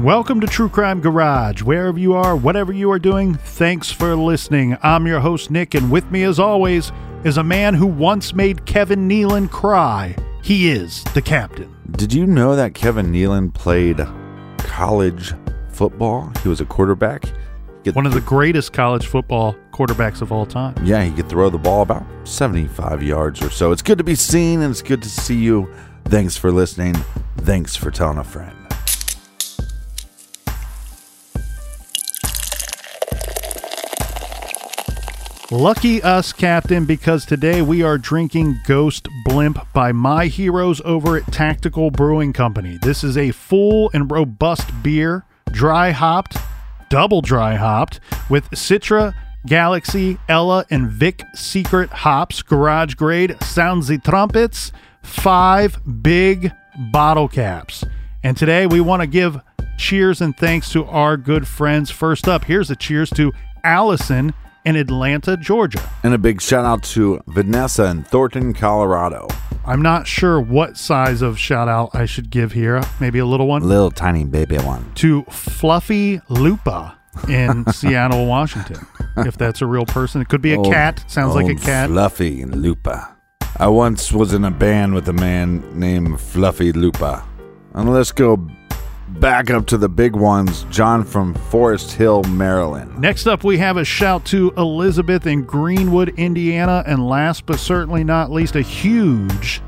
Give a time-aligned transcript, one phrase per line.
[0.00, 1.60] Welcome to True Crime Garage.
[1.62, 4.78] Wherever you are, whatever you are doing, thanks for listening.
[4.82, 6.90] I'm your host, Nick, and with me, as always,
[7.22, 10.16] is a man who once made Kevin Nealon cry.
[10.42, 11.74] He is the captain.
[11.90, 14.00] Did you know that Kevin Nealon played
[14.58, 15.34] college
[15.70, 16.32] football?
[16.42, 17.24] He was a quarterback.
[17.82, 20.74] Get- One of the greatest college football quarterbacks of all time.
[20.82, 23.70] yeah, he could throw the ball about 75 yards or so.
[23.70, 25.70] It's good to be seen and it's good to see you.
[26.06, 26.94] Thanks for listening.
[27.38, 28.56] Thanks for telling a friend.
[35.52, 41.32] Lucky us, Captain, because today we are drinking Ghost Blimp by my heroes over at
[41.32, 42.78] Tactical Brewing Company.
[42.80, 46.36] This is a full and robust beer, dry hopped,
[46.88, 49.12] double dry hopped, with Citra,
[49.44, 54.70] Galaxy, Ella, and Vic Secret hops, garage grade, sounds the trumpets,
[55.02, 56.52] five big
[56.92, 57.84] bottle caps.
[58.22, 59.40] And today we want to give
[59.78, 61.90] cheers and thanks to our good friends.
[61.90, 63.32] First up, here's a cheers to
[63.64, 64.32] Allison
[64.64, 65.82] in Atlanta, Georgia.
[66.02, 69.28] And a big shout out to Vanessa in Thornton, Colorado.
[69.64, 72.82] I'm not sure what size of shout out I should give here.
[72.98, 73.62] Maybe a little one.
[73.62, 74.92] Little tiny baby one.
[74.96, 78.86] to Fluffy Lupa in Seattle, Washington.
[79.18, 81.04] If that's a real person, it could be a Old- cat.
[81.08, 81.88] Sounds like a oh, cat.
[81.88, 83.16] Fluffy Lupa.
[83.58, 87.24] I once was in a band with a man named Fluffy Lupa.
[87.74, 88.36] And let's go
[89.18, 90.64] back up to the big ones.
[90.70, 92.98] John from Forest Hill, Maryland.
[92.98, 96.84] Next up, we have a shout to Elizabeth in Greenwood, Indiana.
[96.86, 99.60] And last but certainly not least, a huge,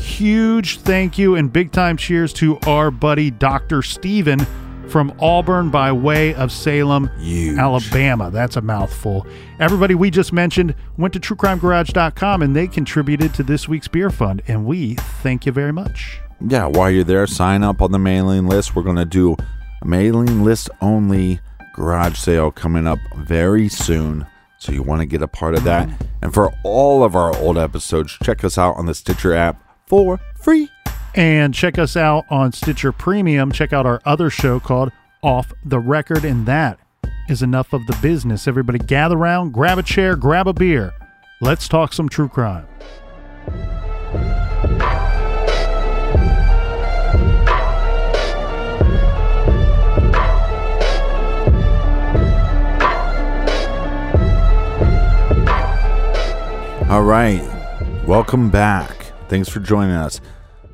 [0.00, 3.82] huge thank you and big time cheers to our buddy Dr.
[3.82, 4.46] Steven
[4.88, 7.56] from Auburn by way of Salem, Huge.
[7.56, 8.30] Alabama.
[8.30, 9.26] That's a mouthful.
[9.60, 14.42] Everybody we just mentioned went to truecrimegarage.com and they contributed to this week's beer fund.
[14.48, 16.20] And we thank you very much.
[16.46, 18.74] Yeah, while you're there, sign up on the mailing list.
[18.74, 19.36] We're going to do
[19.82, 21.40] a mailing list only
[21.74, 24.26] garage sale coming up very soon.
[24.58, 25.88] So you want to get a part of that.
[26.22, 30.18] And for all of our old episodes, check us out on the Stitcher app for
[30.34, 30.68] free.
[31.14, 33.52] And check us out on Stitcher Premium.
[33.52, 34.92] Check out our other show called
[35.22, 36.24] Off the Record.
[36.24, 36.78] And that
[37.28, 38.46] is enough of the business.
[38.46, 40.92] Everybody gather around, grab a chair, grab a beer.
[41.40, 42.66] Let's talk some true crime.
[56.90, 57.40] All right.
[58.04, 59.12] Welcome back.
[59.28, 60.20] Thanks for joining us.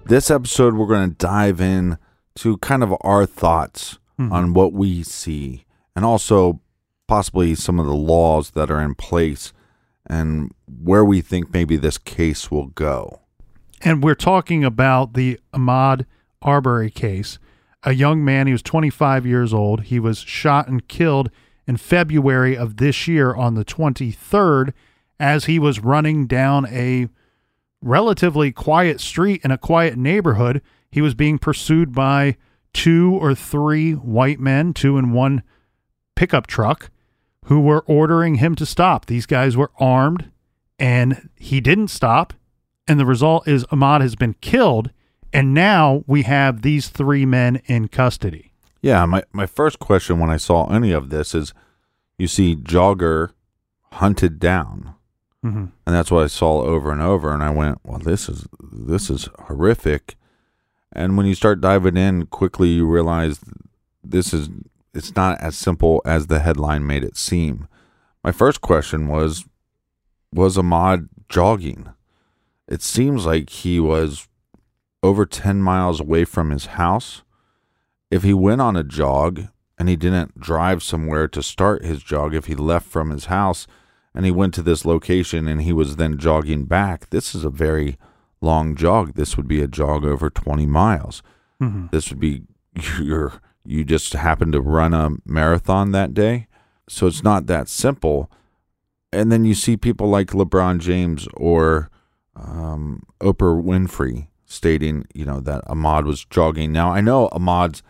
[0.06, 1.98] This episode, we're going to dive in
[2.36, 4.32] to kind of our thoughts mm-hmm.
[4.32, 6.62] on what we see and also
[7.06, 9.52] possibly some of the laws that are in place
[10.06, 13.20] and where we think maybe this case will go.
[13.82, 16.06] And we're talking about the Ahmaud
[16.40, 17.38] Arbery case.
[17.82, 19.82] A young man, he was 25 years old.
[19.82, 21.30] He was shot and killed
[21.66, 24.72] in February of this year on the 23rd
[25.18, 27.08] as he was running down a
[27.82, 30.62] relatively quiet street in a quiet neighborhood.
[30.90, 32.36] He was being pursued by
[32.72, 35.42] two or three white men, two in one
[36.14, 36.90] pickup truck.
[37.44, 39.06] who were ordering him to stop.
[39.06, 40.30] These guys were armed
[40.80, 42.32] and he didn't stop.
[42.88, 44.90] And the result is Ahmaud has been killed.
[45.32, 48.52] And now we have these three men in custody.
[48.82, 51.54] Yeah, my, my first question when I saw any of this is
[52.18, 53.30] you see Jogger
[53.92, 54.95] hunted down.
[55.44, 55.71] Mhm.
[55.87, 59.11] And that's what I saw over and over and I went, "Well, this is this
[59.11, 60.17] is horrific."
[60.93, 63.41] And when you start diving in, quickly you realize
[64.03, 64.49] this is
[64.94, 67.69] it's not as simple as the headline made it seem.
[68.25, 69.44] My first question was
[70.33, 71.88] was Ahmaud jogging?
[72.69, 74.27] It seems like he was
[75.03, 77.23] over 10 miles away from his house.
[78.11, 79.44] If he went on a jog
[79.79, 83.67] and he didn't drive somewhere to start his jog, if he left from his house
[84.16, 87.50] and he went to this location and he was then jogging back, this is a
[87.50, 87.98] very
[88.40, 89.14] long jog.
[89.14, 91.22] This would be a jog over 20 miles.
[91.92, 92.42] This would be
[93.00, 93.34] your
[93.64, 96.46] you just happened to run a marathon that day.
[96.88, 98.30] So it's not that simple.
[99.12, 101.90] And then you see people like LeBron James or
[102.36, 106.72] um, Oprah Winfrey stating, you know, that Ahmaud was jogging.
[106.72, 107.82] Now I know Ahmaud's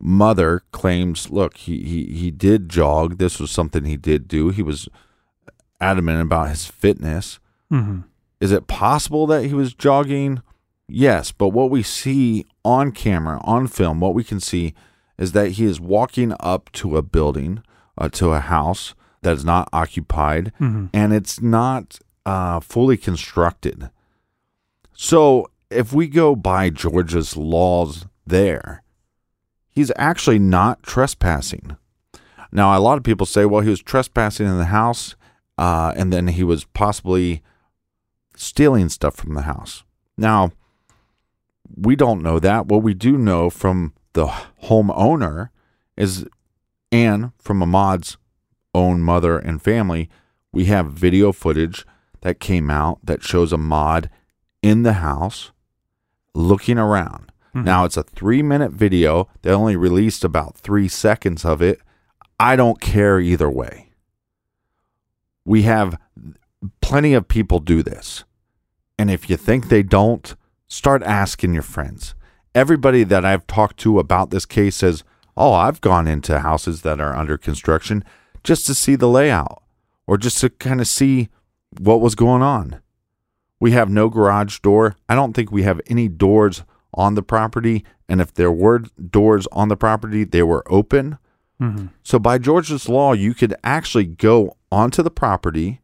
[0.00, 3.18] mother claims, look, he, he he did jog.
[3.18, 4.48] This was something he did do.
[4.48, 4.88] He was
[5.80, 7.38] adamant about his fitness.
[7.72, 8.00] Mm-hmm.
[8.40, 10.42] Is it possible that he was jogging?
[10.88, 14.74] Yes, but what we see on camera, on film, what we can see
[15.18, 17.62] is that he is walking up to a building,
[17.96, 20.52] uh, to a house that is not occupied,
[20.92, 23.90] and it's not uh, fully constructed.
[24.94, 28.82] So if we go by Georgia's laws there,
[29.70, 31.76] he's actually not trespassing.
[32.52, 35.14] Now, a lot of people say, well, he was trespassing in the house,
[35.56, 37.42] uh, and then he was possibly
[38.34, 39.84] stealing stuff from the house.
[40.16, 40.52] Now,
[41.76, 42.66] we don't know that.
[42.66, 44.26] What we do know from the
[44.64, 45.50] homeowner
[45.96, 46.26] is,
[46.90, 48.16] and from Ahmaud's
[48.74, 50.08] own mother and family,
[50.52, 51.86] we have video footage
[52.22, 54.08] that came out that shows Ahmaud
[54.62, 55.52] in the house
[56.34, 57.29] looking around.
[57.54, 57.64] Mm-hmm.
[57.64, 59.28] Now, it's a three minute video.
[59.42, 61.80] They only released about three seconds of it.
[62.38, 63.90] I don't care either way.
[65.44, 65.98] We have
[66.80, 68.24] plenty of people do this.
[68.98, 70.34] And if you think they don't,
[70.68, 72.14] start asking your friends.
[72.54, 75.04] Everybody that I've talked to about this case says,
[75.36, 78.04] Oh, I've gone into houses that are under construction
[78.44, 79.62] just to see the layout
[80.06, 81.28] or just to kind of see
[81.78, 82.80] what was going on.
[83.58, 84.96] We have no garage door.
[85.08, 86.64] I don't think we have any doors
[86.94, 87.84] on the property.
[88.08, 91.18] And if there were doors on the property, they were open.
[91.60, 91.86] Mm-hmm.
[92.02, 95.80] So by Georgia's law, you could actually go onto the property,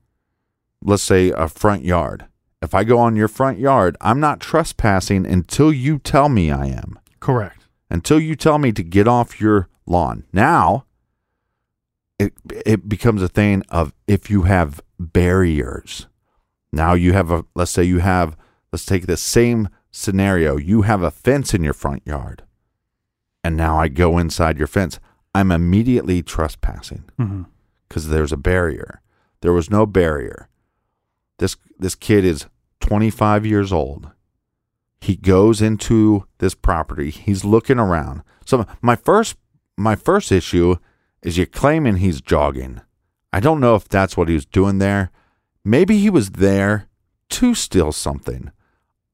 [0.82, 2.26] let's say a front yard.
[2.62, 6.66] If I go on your front yard, I'm not trespassing until you tell me I
[6.66, 6.98] am.
[7.20, 7.64] Correct.
[7.90, 10.24] Until you tell me to get off your lawn.
[10.32, 10.86] Now,
[12.18, 12.32] it
[12.64, 16.06] it becomes a thing of if you have barriers.
[16.72, 18.36] Now you have a let's say you have
[18.72, 20.56] let's take the same scenario.
[20.56, 22.42] You have a fence in your front yard.
[23.42, 24.98] And now I go inside your fence.
[25.34, 27.42] I'm immediately trespassing Mm-hmm.
[27.88, 29.00] because there's a barrier.
[29.40, 30.48] There was no barrier.
[31.38, 32.46] This this kid is
[32.80, 34.10] 25 years old.
[35.00, 37.10] He goes into this property.
[37.10, 38.22] He's looking around.
[38.46, 39.36] So my first
[39.76, 40.76] my first issue
[41.22, 42.80] is you're claiming he's jogging.
[43.32, 45.10] I don't know if that's what he was doing there.
[45.64, 46.88] Maybe he was there
[47.30, 48.50] to steal something.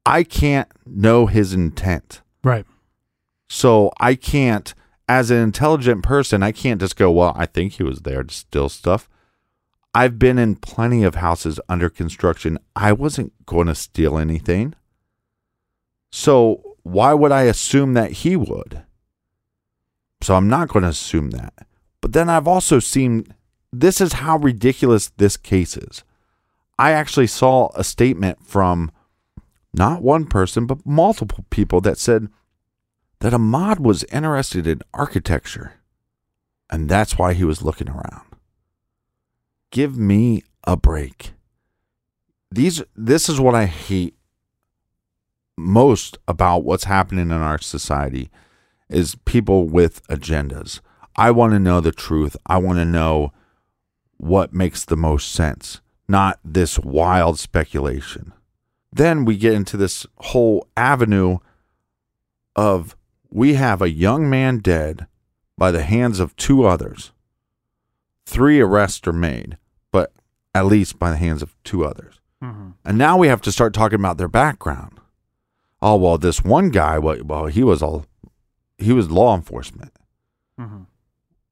[0.05, 2.23] I can't know his intent.
[2.43, 2.67] Right.
[3.49, 4.75] So I can't,
[5.09, 8.35] as an intelligent person, I can't just go, well, I think he was there to
[8.35, 9.09] steal stuff.
[9.95, 12.59] I've been in plenty of houses under construction.
[12.75, 14.75] I wasn't going to steal anything.
[16.11, 18.83] So why would I assume that he would?
[20.23, 21.67] So I'm not going to assume that.
[22.01, 23.27] But then I've also seen
[23.73, 26.05] this is how ridiculous this case is.
[26.79, 28.91] I actually saw a statement from
[29.73, 32.29] not one person, but multiple people that said,
[33.21, 35.75] that Ahmaud was interested in architecture,
[36.69, 38.27] and that's why he was looking around.
[39.71, 41.33] Give me a break.
[42.51, 44.17] These this is what I hate
[45.57, 48.29] most about what's happening in our society
[48.89, 50.81] is people with agendas.
[51.15, 52.37] I want to know the truth.
[52.47, 53.33] I want to know
[54.17, 58.33] what makes the most sense, not this wild speculation.
[58.93, 61.39] Then we get into this whole avenue
[62.55, 62.95] of
[63.31, 65.07] we have a young man dead
[65.57, 67.13] by the hands of two others.
[68.27, 69.57] Three arrests are made,
[69.91, 70.13] but
[70.55, 72.21] at least by the hands of two others.
[72.43, 72.71] Mm-hmm.
[72.85, 74.99] And now we have to start talking about their background.
[75.81, 78.05] Oh well, this one guy, well, he was all
[78.79, 79.93] he was law enforcement.
[80.61, 80.83] Mm-hmm.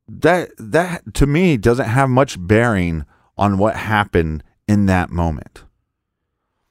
[0.08, 3.06] that that to me doesn't have much bearing
[3.38, 5.64] on what happened in that moment.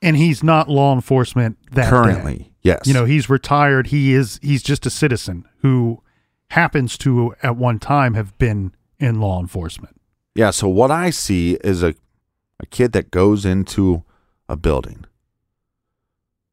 [0.02, 2.52] And he's not law enforcement that Currently, day.
[2.62, 2.88] yes.
[2.88, 3.88] You know, he's retired.
[3.88, 6.02] He is he's just a citizen who
[6.52, 10.00] happens to at one time have been in law enforcement.
[10.36, 11.96] Yeah, so what I see is a
[12.62, 14.04] a kid that goes into
[14.48, 15.06] a building,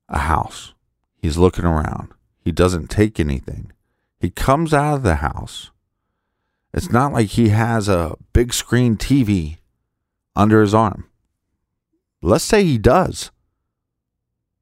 [0.08, 0.74] a house.
[1.16, 2.10] He's looking around.
[2.44, 3.72] He doesn't take anything.
[4.20, 5.70] He comes out of the house.
[6.72, 9.58] It's not like he has a big screen TV
[10.36, 11.08] under his arm.
[12.22, 13.30] Let's say he does.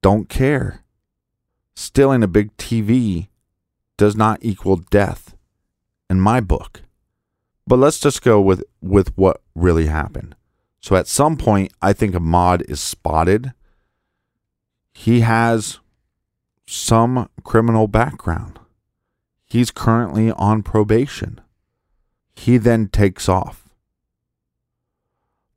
[0.05, 0.85] Don't care.
[1.75, 3.29] Stealing a big TV
[3.97, 5.35] does not equal death
[6.11, 6.83] in my book.
[7.67, 10.37] But let's just go with with what really happened.
[10.79, 13.55] So at some point, I think Ahmaud is spotted.
[14.93, 15.79] He has
[16.67, 18.59] some criminal background.
[19.47, 21.41] He's currently on probation.
[22.35, 23.71] He then takes off.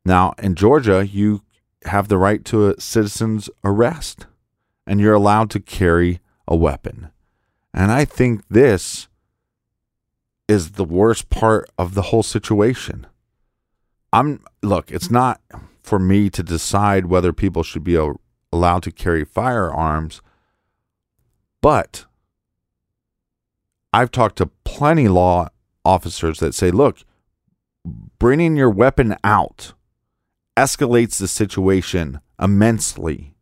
[0.06, 1.42] Now, in Georgia, you
[1.84, 4.26] have the right to a citizen's arrest
[4.88, 7.10] and you're allowed to carry a weapon.
[7.74, 9.08] And I think this
[10.48, 13.06] is the worst part of the whole situation.
[14.14, 15.42] I'm look, it's not
[15.84, 18.14] for me to decide whether people should be a,
[18.52, 20.22] allowed to carry firearms,
[21.62, 22.06] but
[23.92, 25.50] I've talked to plenty law
[25.84, 27.00] officers that say, look,
[28.20, 29.74] bringing your weapon out
[30.56, 33.37] escalates the situation immensely.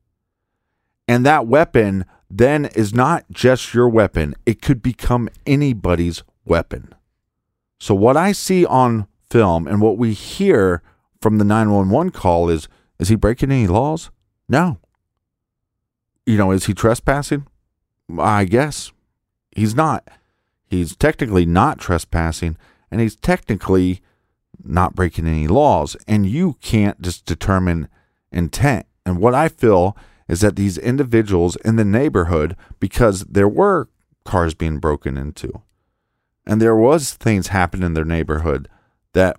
[1.07, 6.93] And that weapon then is not just your weapon, it could become anybody's weapon.
[7.79, 10.81] So, what I see on film and what we hear
[11.21, 12.67] from the 911 call is
[12.99, 14.09] is he breaking any laws?
[14.47, 14.79] No.
[16.25, 17.45] You know, is he trespassing?
[18.17, 18.91] I guess.
[19.51, 20.07] He's not.
[20.67, 22.57] He's technically not trespassing
[22.89, 24.01] and he's technically
[24.63, 25.95] not breaking any laws.
[26.07, 27.87] And you can't just determine
[28.31, 28.85] intent.
[29.05, 33.89] And what I feel is that these individuals in the neighborhood, because there were
[34.23, 35.61] cars being broken into,
[36.45, 38.67] and there was things happening in their neighborhood
[39.13, 39.37] that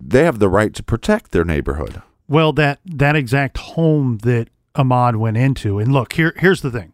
[0.00, 2.02] they have the right to protect their neighborhood.
[2.28, 6.34] Well, that that exact home that Ahmaud went into, and look here.
[6.36, 6.92] Here's the thing,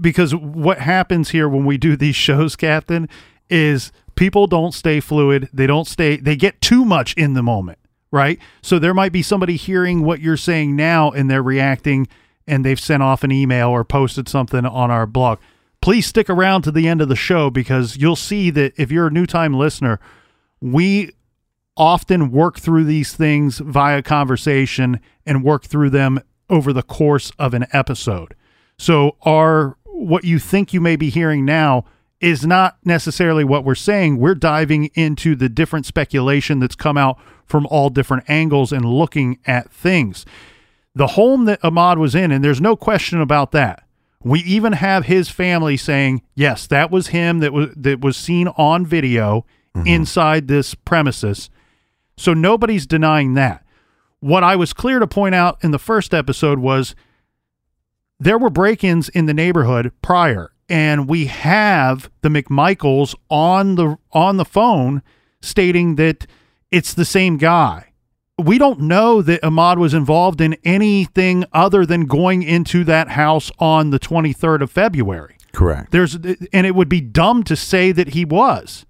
[0.00, 3.08] because what happens here when we do these shows, Captain,
[3.48, 5.48] is people don't stay fluid.
[5.52, 6.16] They don't stay.
[6.16, 7.78] They get too much in the moment,
[8.12, 8.38] right?
[8.62, 12.08] So there might be somebody hearing what you're saying now, and they're reacting,
[12.46, 15.38] and they've sent off an email or posted something on our blog.
[15.80, 19.06] Please stick around to the end of the show because you'll see that if you're
[19.06, 19.98] a new time listener,
[20.60, 21.12] we
[21.76, 27.54] often work through these things via conversation and work through them over the course of
[27.54, 28.34] an episode.
[28.76, 31.84] So our what you think you may be hearing now
[32.20, 34.18] is not necessarily what we're saying.
[34.18, 37.18] We're diving into the different speculation that's come out
[37.50, 40.24] from all different angles and looking at things.
[40.94, 43.82] The home that Ahmaud was in, and there's no question about that.
[44.22, 48.48] We even have his family saying, "Yes, that was him that was that was seen
[48.48, 49.86] on video mm-hmm.
[49.86, 51.50] inside this premises."
[52.16, 53.64] So nobody's denying that.
[54.20, 56.94] What I was clear to point out in the first episode was
[58.18, 64.36] there were break-ins in the neighborhood prior, and we have the McMichaels on the on
[64.36, 65.02] the phone
[65.40, 66.26] stating that
[66.70, 67.86] it's the same guy.
[68.38, 73.50] We don't know that Ahmaud was involved in anything other than going into that house
[73.58, 75.36] on the 23rd of February.
[75.52, 75.90] Correct.
[75.90, 78.86] There's and it would be dumb to say that he was.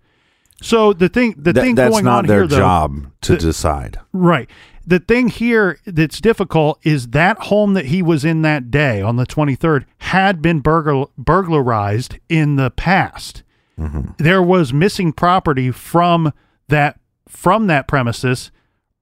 [0.62, 3.38] So the thing the That- thing going not on their here though, job to the-
[3.38, 3.98] decide.
[4.12, 4.48] Right.
[4.86, 9.16] The thing here that's difficult is that home that he was in that day on
[9.16, 13.42] the 23rd had been burglar- burglarized in the past.
[13.78, 14.10] Mm-hmm.
[14.18, 16.32] There was missing property from
[16.68, 16.99] that
[17.30, 18.50] from that premises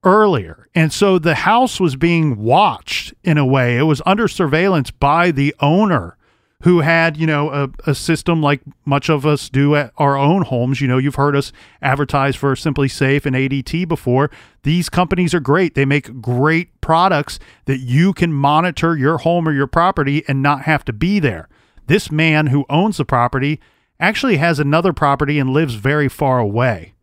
[0.03, 0.67] earlier.
[0.73, 3.77] And so the house was being watched in a way.
[3.77, 6.15] It was under surveillance by the owner
[6.63, 10.41] who had, you know, a, a system like much of us do at our own
[10.41, 10.81] homes.
[10.81, 14.29] You know, you've heard us advertise for SimpliSafe and ADT before.
[14.63, 15.75] These companies are great.
[15.75, 20.63] They make great products that you can monitor your home or your property and not
[20.63, 21.47] have to be there.
[21.87, 23.61] This man who owns the property
[23.99, 26.93] actually has another property and lives very far away.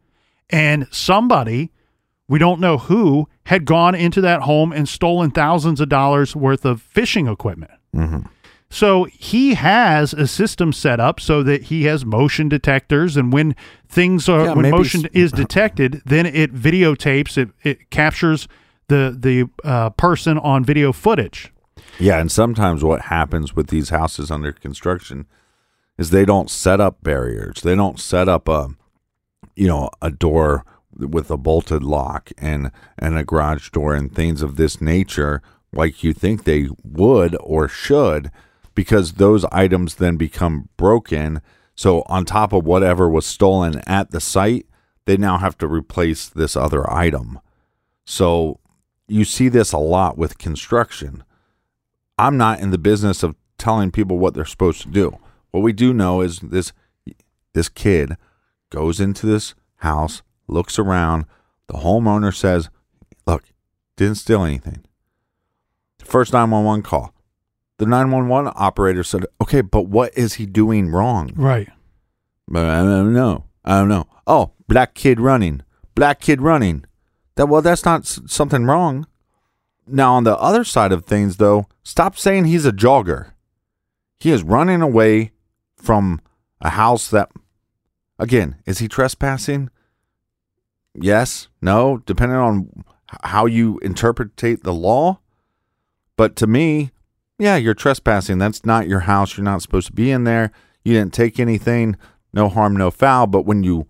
[0.51, 1.73] And somebody,
[2.29, 6.65] we don't know who, had gone into that home and stolen thousands of dollars worth
[6.65, 7.71] of fishing equipment.
[8.69, 13.55] So he has a system set up so that he has motion detectors, and when
[13.89, 17.51] things are Yeah, when motion is detected, then it videotapes it.
[17.63, 18.49] It captures
[18.89, 21.53] the the uh, person on video footage.
[21.99, 25.27] Yeah, and sometimes what happens with these houses under construction
[25.97, 27.63] is they don't set up barriers.
[27.63, 28.71] They don't set up a
[29.57, 30.65] you know, a door
[30.99, 36.03] with a bolted lock and and a garage door and things of this nature like
[36.03, 38.31] you think they would or should
[38.75, 41.43] because those items then become broken.
[41.75, 44.67] So on top of whatever was stolen at the site
[45.05, 47.39] they now have to replace this other item.
[48.05, 48.61] So
[49.09, 51.25] you see this a lot with construction.
[52.19, 55.19] I'm not in the business of telling people what they're supposed to do.
[55.51, 56.73] What we do know is this
[57.53, 58.17] this kid
[58.77, 61.25] goes into this house looks around.
[61.67, 62.69] The homeowner says,
[63.27, 63.45] Look,
[63.97, 64.85] didn't steal anything.
[65.99, 67.15] The First 911 call.
[67.79, 71.33] The 911 operator said, Okay, but what is he doing wrong?
[71.35, 71.71] Right.
[72.47, 73.45] But I don't know.
[73.65, 74.09] I don't know.
[74.27, 75.63] Oh, black kid running.
[75.95, 76.85] Black kid running.
[77.37, 79.07] That well, that's not s- something wrong.
[79.87, 83.31] Now, on the other side of things, though, stop saying he's a jogger.
[84.21, 85.33] He is running away
[85.77, 86.21] from
[86.61, 87.31] a house that,
[88.19, 89.71] again, is he trespassing?
[90.95, 92.85] Yes, no, depending on
[93.23, 95.21] how you interpretate the law.
[96.17, 96.93] But to me,
[97.39, 98.39] yeah, you're trespassing.
[98.39, 99.37] That's not your house.
[99.37, 100.51] You're not supposed to be in there.
[100.85, 101.97] You didn't take anything.
[102.33, 103.27] No harm, no foul.
[103.27, 103.87] But when you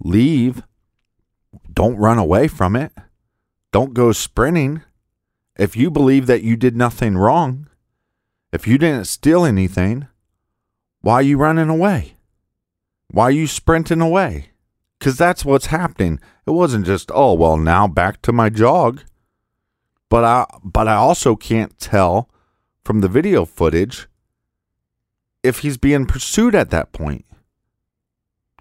[0.00, 0.62] leave,
[1.72, 2.92] don't run away from it.
[3.70, 4.82] Don't go sprinting.
[5.56, 7.68] If you believe that you did nothing wrong,
[8.52, 10.08] if you didn't steal anything,
[11.00, 12.14] why are you running away?
[13.12, 14.48] Why are you sprinting away?
[14.98, 16.18] Because that's what's happening.
[16.46, 19.02] It wasn't just, oh, well, now back to my jog.
[20.08, 22.30] But I, but I also can't tell
[22.84, 24.08] from the video footage
[25.42, 27.26] if he's being pursued at that point.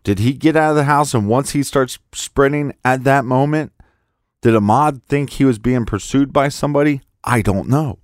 [0.03, 3.72] Did he get out of the house and once he starts sprinting at that moment,
[4.41, 7.01] did Ahmaud think he was being pursued by somebody?
[7.24, 8.00] I don't know.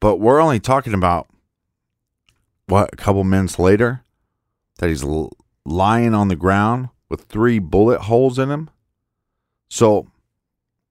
[0.00, 1.28] But we're only talking about
[2.66, 4.02] what a couple minutes later
[4.78, 5.04] that he's
[5.64, 8.70] lying on the ground with three bullet holes in him.
[9.68, 10.08] So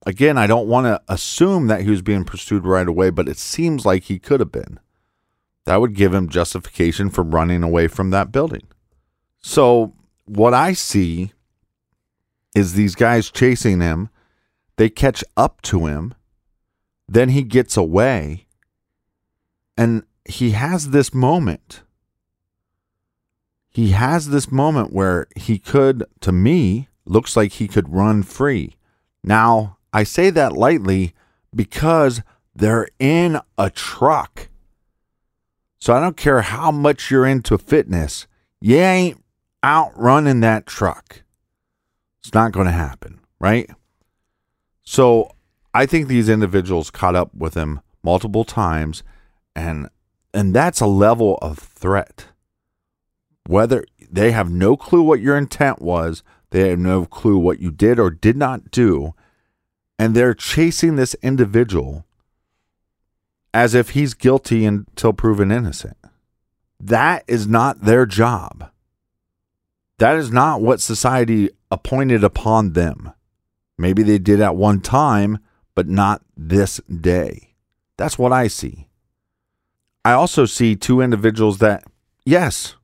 [0.06, 3.38] again, I don't want to assume that he was being pursued right away, but it
[3.38, 4.80] seems like he could have been.
[5.66, 8.68] That would give him justification for running away from that building.
[9.42, 9.94] So,
[10.26, 11.32] what I see
[12.56, 14.10] is these guys chasing him.
[14.78, 16.14] They catch up to him.
[17.08, 18.48] Then he gets away.
[19.78, 21.83] And he has this moment.
[23.74, 28.76] He has this moment where he could, to me, looks like he could run free.
[29.24, 31.14] Now, I say that lightly
[31.56, 32.22] because
[32.56, 34.50] they're in a truck.
[35.80, 38.28] So I don't care how much you're into fitness,
[38.62, 39.24] you ain't
[39.64, 41.24] outrunning that truck.
[42.22, 43.70] It's not going to happen, right?
[44.84, 45.32] So
[45.74, 49.04] I think these individuals caught up with him multiple times
[49.56, 49.90] and
[50.34, 52.26] and that's a level of threat.
[53.46, 57.72] Whether they have no clue what your intent was, they have no clue what you
[57.72, 59.14] did or did not do,
[60.00, 62.06] and they're chasing this individual
[63.54, 65.98] as if he's guilty until proven innocent.
[66.80, 68.70] That is not their job.
[70.00, 73.14] That is not what society appointed upon them.
[73.78, 75.40] Maybe they did at one time,
[75.76, 77.54] but not this day.
[77.98, 78.88] That's what I see.
[80.04, 81.84] I also see two individuals that,
[82.26, 82.76] yes,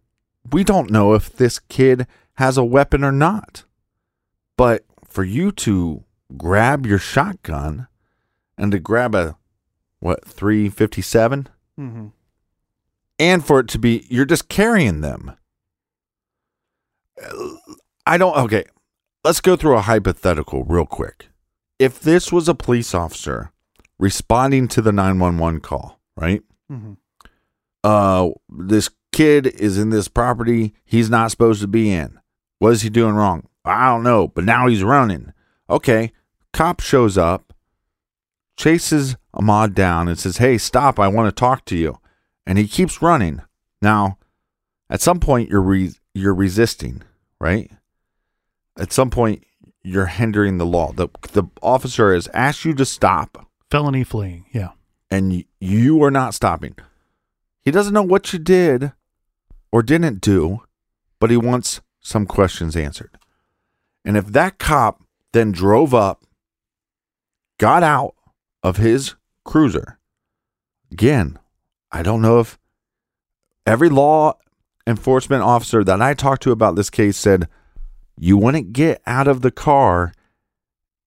[0.51, 3.65] we don't know if this kid has a weapon or not.
[4.57, 6.03] But for you to
[6.37, 7.87] grab your shotgun
[8.57, 9.37] and to grab a,
[9.99, 11.47] what, 357?
[11.79, 12.07] Mm-hmm.
[13.19, 15.31] and for it to be you're just carrying them
[18.05, 18.63] i don't okay
[19.23, 21.27] let's go through a hypothetical real quick
[21.77, 23.51] if this was a police officer
[23.97, 26.93] responding to the 911 call right Mm-hmm.
[27.83, 32.19] uh this kid is in this property he's not supposed to be in.
[32.59, 33.47] What is he doing wrong?
[33.65, 35.33] I don't know but now he's running.
[35.69, 36.11] Okay
[36.53, 37.53] cop shows up
[38.57, 41.97] chases ahmaud down and says hey stop i want to talk to you.
[42.45, 43.41] And he keeps running.
[43.81, 44.17] Now
[44.89, 47.03] at some point you're re- you're resisting
[47.39, 47.71] right?
[48.77, 49.43] At some point
[49.83, 50.91] you're hindering the law.
[50.91, 53.47] The the officer has asked you to stop.
[53.71, 54.45] Felony fleeing.
[54.51, 54.69] Yeah.
[55.11, 56.75] and y- you are not stopping.
[57.61, 58.91] He doesn't know what you did
[59.71, 60.61] or didn't do,
[61.19, 63.17] but he wants some questions answered.
[64.05, 65.03] And if that cop
[65.33, 66.23] then drove up,
[67.57, 68.15] got out
[68.63, 69.99] of his cruiser,
[70.91, 71.37] again,
[71.91, 72.57] I don't know if
[73.65, 74.37] every law
[74.87, 77.47] enforcement officer that I talked to about this case said
[78.17, 80.13] you wouldn't get out of the car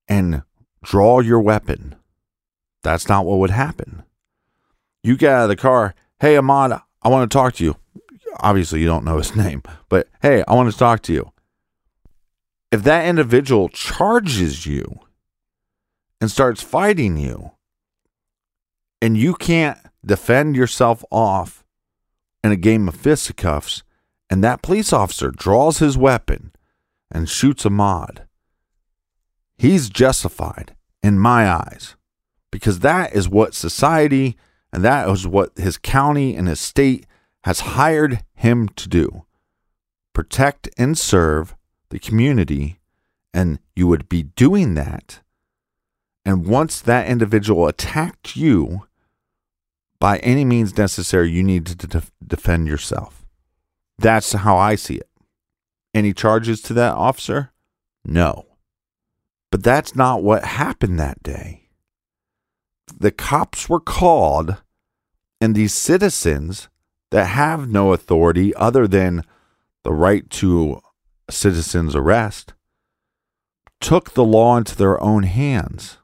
[0.08, 0.42] and
[0.82, 1.96] draw your weapon.
[2.82, 4.02] That's not what would happen.
[5.02, 5.94] You get out of the car.
[6.20, 7.76] Hey, Ahmaud, I want to talk to you.
[8.40, 11.32] Obviously, you don't know his name, but hey, I want to talk to you.
[12.70, 15.00] if that individual charges you
[16.20, 17.52] and starts fighting you,
[19.02, 21.64] and you can't defend yourself off
[22.42, 23.82] in a game of fisticuffs,
[24.30, 26.52] and that police officer draws his weapon
[27.10, 28.20] and shoots Ahmaud,
[29.58, 31.96] he's justified in my eyes
[32.50, 34.36] because that is what society
[34.72, 37.06] and that is what his county and his state
[37.44, 39.24] has hired him to do
[40.12, 41.56] protect and serve
[41.88, 42.78] the community.
[43.32, 45.20] And you would be doing that.
[46.24, 48.86] And once that individual attacked you,
[49.98, 53.24] by any means necessary, you need to def- defend yourself.
[53.98, 55.08] That's how I see it.
[55.94, 57.52] Any charges to that officer?
[58.04, 58.46] No.
[59.50, 61.68] But that's not what happened that day.
[62.98, 64.56] The cops were called,
[65.40, 66.68] and these citizens
[67.12, 69.22] that have no authority other than
[69.84, 70.80] the right to
[71.28, 72.54] a citizen's arrest
[73.80, 75.98] took the law into their own hands.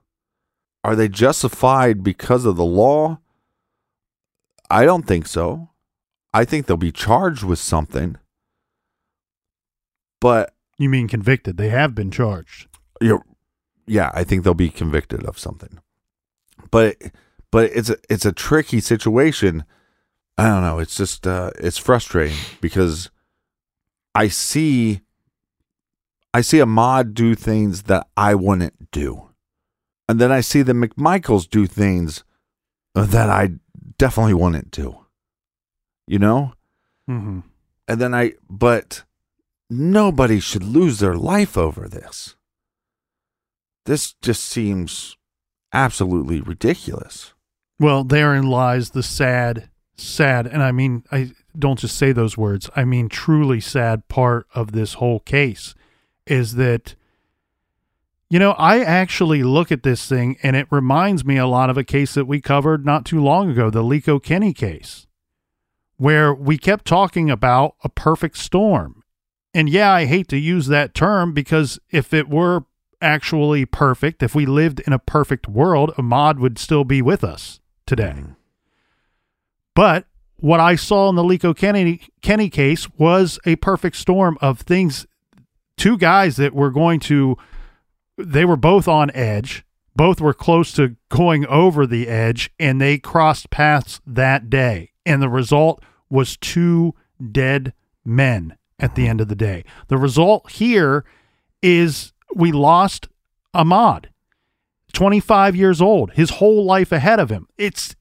[0.85, 3.18] Are they justified because of the law?
[4.71, 5.71] I don't think so.
[6.35, 8.16] I think they'll be charged with something.
[10.21, 11.57] But You mean convicted?
[11.57, 12.68] They have been charged.
[13.01, 13.25] you're,
[13.87, 15.79] yeah, I think they'll be convicted of something.
[16.71, 16.97] But
[17.51, 19.64] but it's a it's a tricky situation.
[20.38, 20.79] I don't know.
[20.79, 23.11] It's just uh, it's frustrating because
[24.14, 25.01] I see
[26.33, 29.31] I see Ahmaud do things that I wouldn't do,
[30.09, 32.22] and then I see the McMichaels do things
[32.94, 33.55] that I
[33.98, 35.05] definitely wouldn't do.
[36.07, 36.53] You know,
[37.11, 37.40] Mm-hmm.
[37.88, 39.03] and then I but
[39.68, 42.37] nobody should lose their life over this.
[43.87, 45.16] This just seems
[45.72, 47.33] absolutely ridiculous.
[47.81, 52.70] Well, therein lies the sad, sad, and I mean, I don't just say those words.
[52.76, 55.74] I mean, truly sad part of this whole case
[56.26, 56.94] is that,
[58.30, 61.76] you know, I actually look at this thing and it reminds me a lot of
[61.76, 65.06] a case that we covered not too long ago, the Lico Kenny case,
[65.96, 69.02] where we kept talking about a perfect storm.
[69.54, 72.64] And yeah, I hate to use that term because if it were
[73.00, 77.61] actually perfect, if we lived in a perfect world, Ahmaud would still be with us
[77.87, 78.14] today.
[78.16, 78.37] Mm.
[79.79, 80.07] But
[80.38, 85.07] what I saw in the Lico Kenny Kenny case was a perfect storm of things.
[85.77, 87.37] Two guys that were going to,
[88.17, 89.64] they were both on edge.
[89.95, 94.91] Both were close to going over the edge, and they crossed paths that day.
[95.07, 96.97] And the result was two
[97.31, 97.73] dead
[98.05, 99.62] men at the end of the day.
[99.87, 101.05] The result here
[101.62, 103.07] is we lost
[103.55, 104.07] Ahmaud,
[104.93, 107.47] 25 years old, his whole life ahead of him.
[107.57, 107.95] It's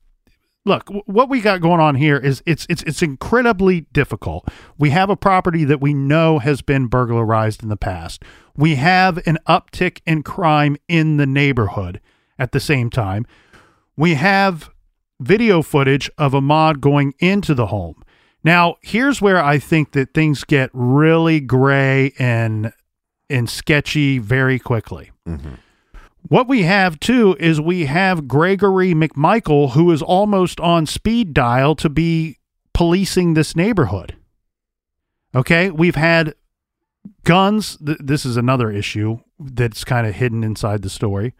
[0.67, 4.47] look what we got going on here is it's it's it's incredibly difficult.
[4.77, 8.23] We have a property that we know has been burglarized in the past.
[8.56, 12.01] We have an uptick in crime in the neighborhood
[12.38, 13.25] at the same time.
[13.95, 14.69] We have
[15.19, 18.03] video footage of a Ahmaud going into the home.
[18.43, 22.71] Now, here's where I think that things get really gray and
[23.30, 25.12] and sketchy very quickly.
[25.27, 25.56] Mm-hmm.
[26.30, 31.74] What we have too is we have Gregory McMichael, who is almost on speed dial
[31.76, 32.38] to be
[32.74, 34.18] policing this neighborhood.
[35.34, 36.36] Okay, we've had
[37.24, 37.78] guns.
[37.78, 41.34] Th- this is another issue that's kind of hidden inside the story.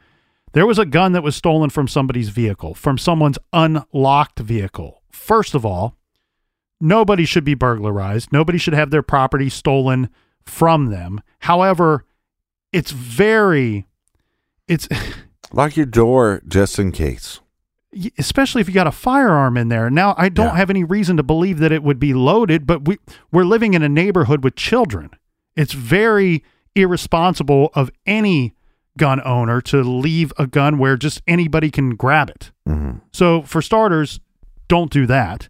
[0.54, 5.02] There was a gun that was stolen from somebody's vehicle, from someone's unlocked vehicle.
[5.12, 5.98] First of all,
[6.80, 8.32] nobody should be burglarized.
[8.32, 10.10] Nobody should have their property stolen
[10.46, 11.22] from them.
[11.40, 12.06] However,
[12.72, 13.86] it's very
[14.68, 14.88] it's
[15.54, 17.40] Lock your door just in case.
[18.18, 19.90] especially if you got a firearm in there.
[19.90, 20.58] Now, I don't Yeah.
[20.58, 22.98] have any reason to believe that it would be loaded, but we
[23.32, 25.10] we're living in a neighborhood with children.
[25.56, 26.44] It's very
[26.76, 28.54] irresponsible of any
[28.98, 32.52] gun owner to leave a gun where just anybody can grab it.
[32.68, 32.98] Mm-hmm.
[33.14, 34.20] So, for starters,
[34.68, 35.50] don't do that.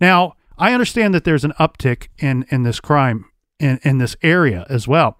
[0.00, 3.24] Now, I understand that there's an uptick in in this crime
[3.58, 5.18] in in this area as well.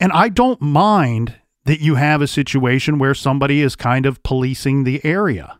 [0.00, 4.84] And I don't mind that you have a situation where somebody is kind of policing
[4.84, 5.58] the area.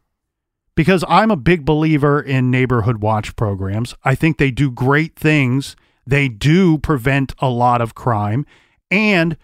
[0.74, 3.94] Because I'm a big believer in neighborhood watch programs.
[4.04, 5.76] I think they do great things.
[6.06, 8.46] They do prevent a lot of crime.
[8.90, 9.36] And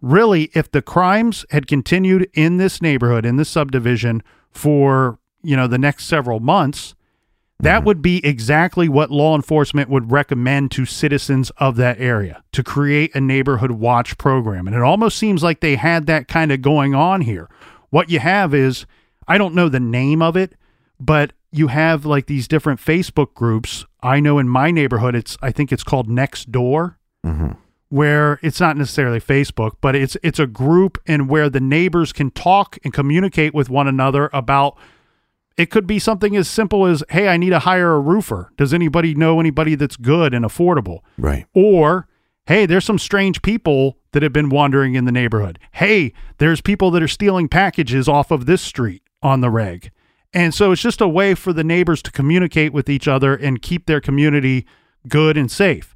[0.00, 5.66] really, if the crimes had continued in this neighborhood, in this subdivision for, you know,
[5.66, 6.94] the next several months,
[7.58, 12.62] that would be exactly what law enforcement would recommend to citizens of that area to
[12.62, 14.66] create a neighborhood watch program.
[14.66, 17.48] And it almost seems like they had that kind of going on here.
[17.90, 18.84] What you have is,
[19.26, 20.54] I don't know the name of it,
[21.00, 23.86] but you have like these different Facebook groups.
[24.02, 27.52] I know in my neighborhood, it's, I think it's called Nextdoor, mm-hmm.
[27.88, 32.30] where it's not necessarily Facebook, but it's it's a group and where the neighbors can
[32.30, 34.76] talk and communicate with one another about
[35.56, 38.50] it could be something as simple as, "Hey, I need to hire a roofer.
[38.56, 41.46] Does anybody know anybody that's good and affordable?" Right.
[41.54, 42.08] Or,
[42.46, 45.58] "Hey, there's some strange people that have been wandering in the neighborhood.
[45.72, 49.90] Hey, there's people that are stealing packages off of this street on the reg."
[50.34, 53.62] And so it's just a way for the neighbors to communicate with each other and
[53.62, 54.66] keep their community
[55.08, 55.94] good and safe.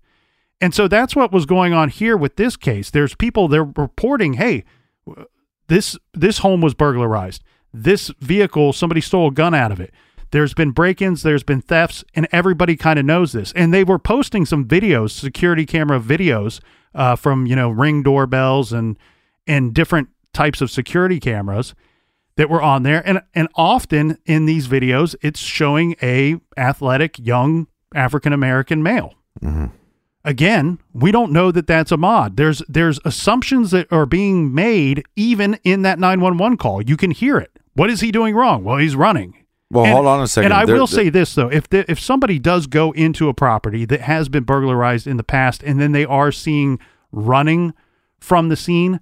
[0.62, 2.90] And so that's what was going on here with this case.
[2.90, 4.64] There's people they're reporting, "Hey,
[5.68, 7.42] this this home was burglarized.
[7.72, 9.92] This vehicle, somebody stole a gun out of it.
[10.32, 13.52] There's been break-ins, there's been thefts, and everybody kind of knows this.
[13.52, 16.60] And they were posting some videos, security camera videos
[16.94, 18.96] uh, from you know ring doorbells and
[19.46, 21.74] and different types of security cameras
[22.36, 23.06] that were on there.
[23.06, 29.14] And and often in these videos, it's showing a athletic young African American male.
[30.24, 32.36] Again, we don't know that that's Ahmaud.
[32.36, 36.82] There's there's assumptions that are being made even in that 911 call.
[36.82, 37.58] You can hear it.
[37.80, 38.62] What is he doing wrong?
[38.62, 39.34] Well, he's running.
[39.70, 40.52] Well, And- hold on a second.
[40.52, 43.28] And I There- will there- say this though: if the, if somebody does go into
[43.30, 46.78] a property that has been burglarized in the past, and then they are seeing
[47.10, 47.72] running
[48.18, 49.00] from the scene,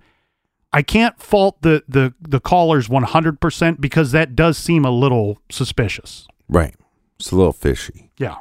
[0.72, 4.90] I can't fault the the the callers one hundred percent because that does seem a
[4.92, 6.28] little suspicious.
[6.48, 6.74] right.
[7.18, 8.12] It's a little fishy.
[8.16, 8.36] Yeah,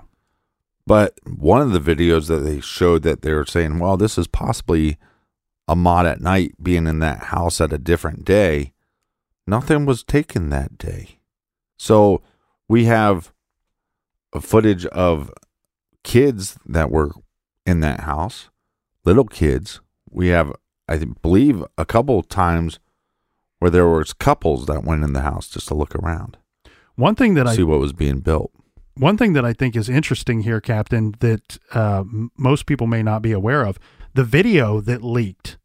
[0.86, 4.28] But one of the videos that they showed that they were saying, well, this is
[4.28, 4.98] possibly
[5.68, 8.74] Ahmaud at night being in that house at a different day.
[9.48, 11.20] Nothing was taken that day.
[11.78, 12.22] So
[12.68, 13.32] we have
[14.42, 15.32] footage of
[16.04, 17.12] kids that were
[17.66, 18.50] in that house,
[19.06, 19.80] little kids.
[20.10, 20.54] We have,
[20.88, 22.80] I believe, a couple times
[23.60, 26.38] where there was couples that went in the house just to look around,
[26.96, 28.52] one thing that I see what was being built.
[28.96, 33.04] One thing that I think is interesting here, Captain, that uh, m- most people may
[33.04, 33.78] not be aware of,
[34.14, 35.58] the video that leaked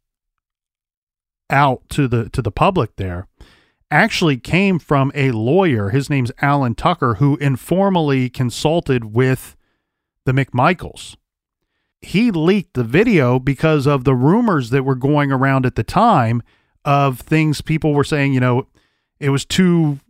[1.48, 3.26] out to the to the public there
[3.92, 5.90] actually came from a lawyer.
[5.90, 9.56] His name's Alan Tucker, who informally consulted with
[10.24, 11.16] the McMichaels.
[12.00, 16.42] He leaked the video because of the rumors that were going around at the time
[16.84, 18.66] of things people were saying, you know,
[19.20, 20.00] it was two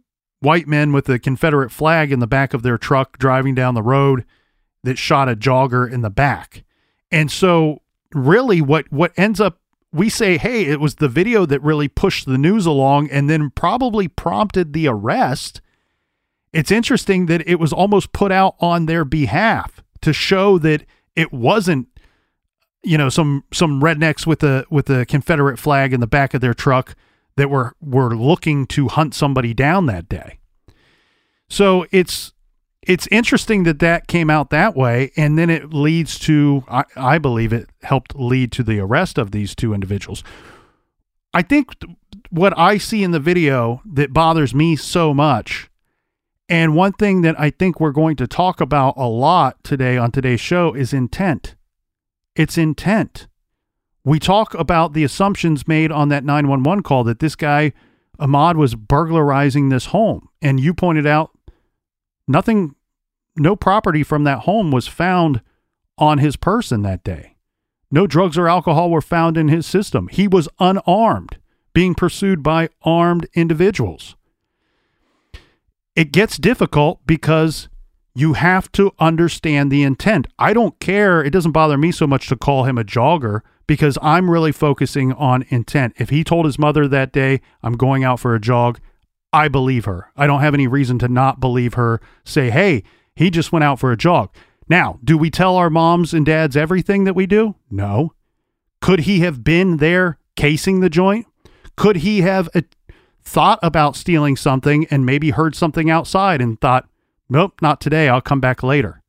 [0.40, 3.82] white men with a Confederate flag in the back of their truck driving down the
[3.82, 4.24] road
[4.84, 6.64] that shot a jogger in the back.
[7.10, 7.82] And so
[8.14, 9.61] really what what ends up
[9.92, 13.50] we say, hey, it was the video that really pushed the news along and then
[13.50, 15.60] probably prompted the arrest.
[16.52, 21.32] It's interesting that it was almost put out on their behalf to show that it
[21.32, 21.88] wasn't
[22.82, 26.40] you know some some rednecks with a with a Confederate flag in the back of
[26.40, 26.94] their truck
[27.36, 30.38] that were were looking to hunt somebody down that day.
[31.48, 32.32] So it's
[32.82, 37.18] it's interesting that that came out that way, and then it leads to I, I
[37.18, 40.24] believe it helped lead to the arrest of these two individuals.
[41.32, 41.96] I think th-
[42.30, 45.70] what I see in the video that bothers me so much,
[46.48, 50.10] and one thing that I think we're going to talk about a lot today on
[50.10, 51.54] today's show is intent.
[52.34, 53.28] It's intent.
[54.04, 57.72] We talk about the assumptions made on that 911 call that this guy,
[58.18, 60.28] Ahmaud, was burglarizing this home.
[60.40, 61.30] And you pointed out
[62.26, 62.74] nothing,
[63.36, 65.40] no property from that home was found
[65.98, 67.36] on his person that day.
[67.90, 70.08] No drugs or alcohol were found in his system.
[70.08, 71.36] He was unarmed,
[71.74, 74.16] being pursued by armed individuals.
[75.94, 77.68] It gets difficult because
[78.14, 80.26] you have to understand the intent.
[80.38, 81.22] I don't care.
[81.22, 85.12] It doesn't bother me so much to call him a jogger because I'm really focusing
[85.12, 85.94] on intent.
[85.98, 88.80] If he told his mother that day, I'm going out for a jog,
[89.32, 90.10] I believe her.
[90.16, 92.00] I don't have any reason to not believe her.
[92.24, 92.82] Say, hey,
[93.16, 94.34] he just went out for a jog.
[94.68, 97.56] Now, do we tell our moms and dads everything that we do?
[97.70, 98.14] No.
[98.80, 101.26] Could he have been there casing the joint?
[101.76, 102.62] Could he have uh,
[103.22, 106.88] thought about stealing something and maybe heard something outside and thought,
[107.28, 108.08] nope, not today.
[108.08, 109.02] I'll come back later.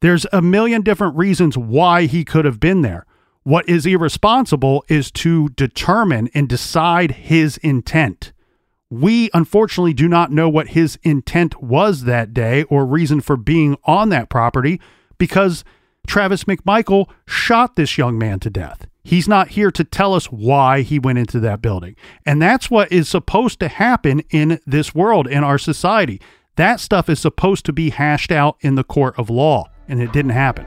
[0.00, 3.06] There's a million different reasons why he could have been there.
[3.42, 8.32] What is irresponsible is to determine and decide his intent.
[8.90, 13.76] We unfortunately do not know what his intent was that day or reason for being
[13.84, 14.80] on that property
[15.16, 15.64] because
[16.08, 18.88] Travis McMichael shot this young man to death.
[19.04, 21.94] He's not here to tell us why he went into that building.
[22.26, 26.20] And that's what is supposed to happen in this world, in our society.
[26.56, 30.12] That stuff is supposed to be hashed out in the court of law, and it
[30.12, 30.66] didn't happen.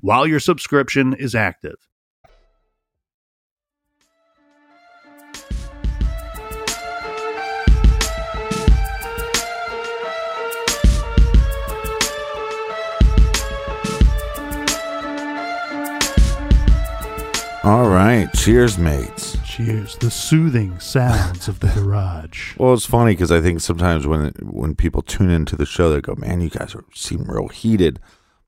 [0.00, 1.76] while your subscription is active.
[17.64, 18.32] All right.
[18.32, 19.36] Cheers, mates.
[19.44, 19.96] Cheers.
[19.98, 22.54] The soothing sounds of the garage.
[22.58, 26.00] Well, it's funny because I think sometimes when when people tune into the show, they
[26.00, 28.00] go, "Man, you guys are, seem real heated."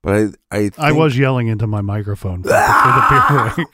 [0.03, 3.53] But I, I, I was yelling into my microphone for the beer ah!
[3.55, 3.67] break.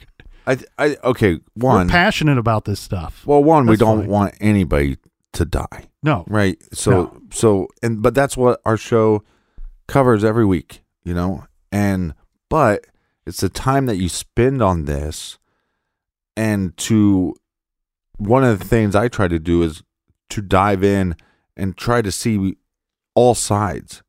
[0.46, 1.40] I, I, okay.
[1.56, 3.26] One, We're passionate about this stuff.
[3.26, 4.10] well, one, we don't fine.
[4.10, 4.98] want anybody
[5.34, 6.58] to die, No, right?
[6.74, 7.22] So, No.
[7.32, 9.24] so, and but that's what our show
[9.88, 11.46] covers every week, you know.
[11.72, 12.14] And
[12.50, 12.86] but
[13.26, 15.38] it's the time that you spend on this,
[16.36, 17.36] and to
[18.18, 19.84] one of the things I try to do is
[20.30, 21.16] to dive in
[21.56, 22.56] and try to see
[23.16, 24.02] all sides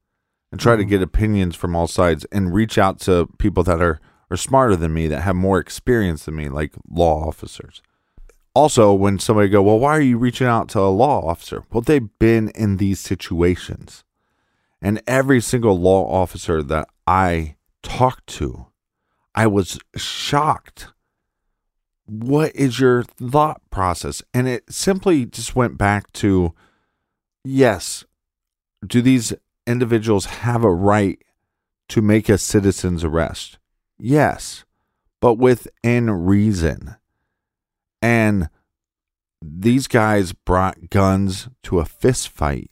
[0.51, 0.89] and try to Mhm.
[0.89, 4.93] get opinions from all sides and reach out to people that are are smarter than
[4.93, 7.81] me that have more experience than me like law officers.
[8.55, 11.65] Also when somebody go well why are you reaching out to a law officer?
[11.73, 14.05] Well they've been in these situations.
[14.83, 18.67] And every single law officer that i talked to
[19.35, 20.89] i was shocked.
[22.05, 24.23] What is your thought process?
[24.35, 26.53] And it simply just went back to
[27.45, 28.05] yes
[28.87, 29.33] do these
[29.69, 31.23] individuals have a right
[31.91, 33.59] to make a citizen's arrest.
[33.99, 34.65] Yes
[35.21, 36.97] but within reason.
[38.01, 38.49] And
[39.43, 42.71] these guys brought guns to a fist fight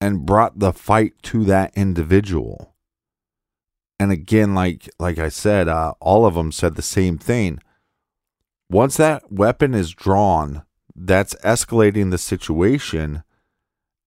[0.00, 2.74] and brought the fight to that individual.
[3.98, 7.60] And again like like i said uh, all of them said the same thing.
[8.68, 10.64] Once that weapon is drawn
[10.94, 13.22] that's escalating the situation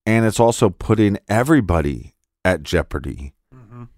[0.05, 3.33] and it's also putting everybody at jeopardy.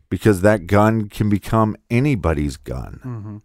[0.10, 3.02] Because that gun can become anybody's gun.
[3.04, 3.38] Mm-hmm.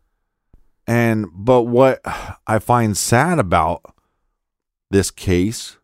[0.86, 2.00] and but what
[2.46, 3.82] I find sad about
[4.90, 5.78] this case,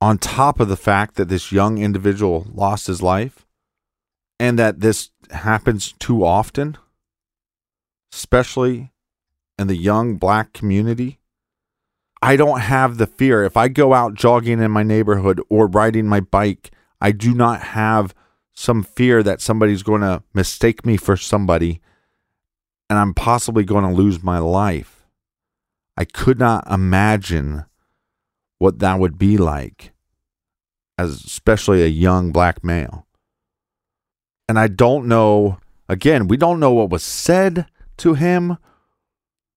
[0.00, 3.46] on top of the fact that this young individual lost his life,
[4.38, 6.76] and that this happens too often,
[8.12, 8.92] especially
[9.58, 11.18] in the young black community,
[12.26, 13.44] I don't have the fear.
[13.44, 17.62] If I go out jogging in my neighborhood or riding my bike, I do not
[17.62, 18.16] have
[18.52, 21.80] some fear that somebody's going to mistake me for somebody
[22.90, 25.06] and I'm possibly going to lose my life.
[25.96, 27.64] I could not imagine
[28.58, 29.92] what that would be like
[30.98, 33.06] as especially a young black male.
[34.48, 35.58] And I don't know
[35.88, 37.66] again, we don't know what was said
[37.98, 38.58] to him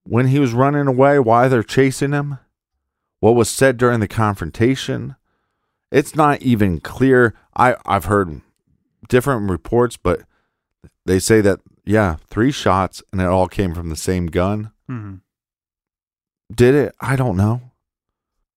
[0.04, 2.38] when he was running away, why they're chasing him,
[3.20, 5.16] what was said during the confrontation.
[5.92, 7.34] It's not even clear.
[7.56, 8.40] I I've heard
[9.08, 10.22] different reports, but
[11.06, 14.72] they say that yeah, three shots and it all came from the same gun.
[14.90, 15.16] Mm-hmm.
[16.54, 16.94] Did it?
[17.00, 17.60] I don't know.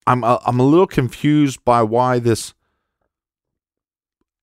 [0.05, 2.53] I'm a, I'm a little confused by why this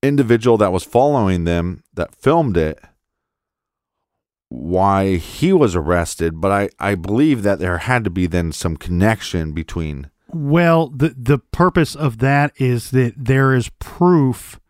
[0.02, 2.80] individual that was following them that filmed it
[4.50, 8.76] why he was arrested, but I, I believe that there had to be then some
[8.76, 14.60] connection between Well, the the purpose of that is that there is proof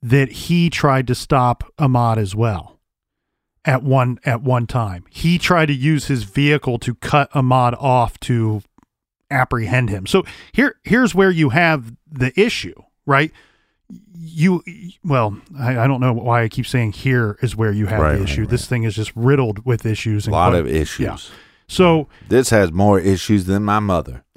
[0.00, 2.80] that he tried to stop Ahmaud as well.
[3.64, 8.18] At one at one time, he tried to use his vehicle to cut Ahmaud off
[8.20, 8.62] to
[9.30, 10.06] apprehend him.
[10.06, 13.30] So here here's where you have the issue, right?
[14.14, 14.62] You
[15.04, 18.12] well, I, I don't know why I keep saying here is where you have Right,
[18.14, 18.46] the right, issue.
[18.46, 20.26] This thing is just riddled with issues.
[20.26, 21.00] a lot quite- of issues.
[21.04, 21.16] yeah.
[21.68, 24.24] So This has more issues than my mother.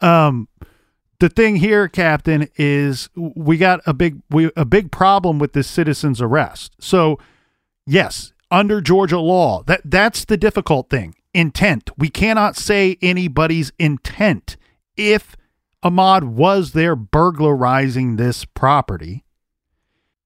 [0.00, 0.48] um
[1.18, 5.66] the thing here captain is we got a big we a big problem with this
[5.66, 7.18] citizen's arrest so
[7.86, 14.56] yes under georgia law that that's the difficult thing intent we cannot say anybody's intent
[14.96, 15.34] if
[15.84, 19.24] ahmaud was there burglarizing this property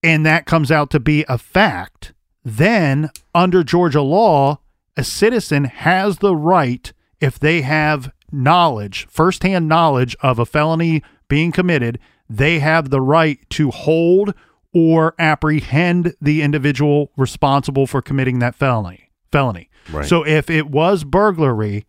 [0.03, 2.13] and that comes out to be a fact
[2.45, 4.59] then under georgia law
[4.97, 11.53] a citizen has the right if they have knowledge, firsthand knowledge of a felony being
[11.53, 11.99] committed,
[12.29, 14.35] they have the right to hold
[14.73, 19.11] or apprehend the individual responsible for committing that felony.
[19.33, 19.69] Felony.
[19.91, 20.07] Right.
[20.07, 21.87] So if it was burglary,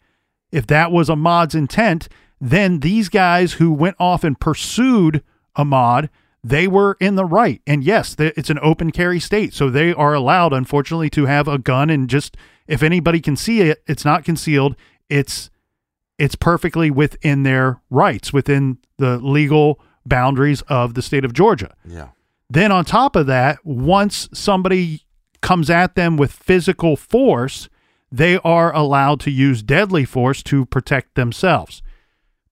[0.52, 2.10] if that was Ahmaud's intent,
[2.42, 5.24] then these guys who went off and pursued
[5.56, 6.10] Ahmaud,
[6.44, 7.62] they were in the right.
[7.68, 11.60] And yes, it's an open carry state, so they are allowed, unfortunately, to have a
[11.60, 12.36] gun and just
[12.68, 14.78] If anybody can see it, it's not concealed.
[15.10, 15.50] It's
[16.18, 21.76] it's perfectly within their rights, within the legal boundaries of the state of Georgia.
[21.86, 22.10] Yeah.
[22.50, 25.04] Then on top of that, once somebody
[25.42, 27.68] comes at them with physical force,
[28.12, 31.82] they are allowed to use deadly force to protect themselves.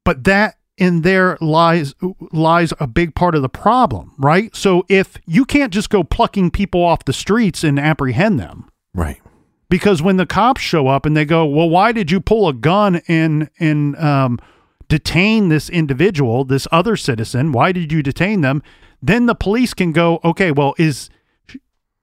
[0.09, 1.93] But that in there lies
[2.31, 4.55] lies a big part of the problem, right?
[4.55, 9.21] So if you can't just go plucking people off the streets and apprehend them, Right.
[9.69, 12.53] because when the cops show up and they go, "Well, why did you pull a
[12.53, 14.39] gun and and um,
[14.87, 17.51] detain this individual, this other citizen?
[17.51, 18.63] Why did you detain them?"
[19.03, 21.11] Then the police can go, "Okay, well, is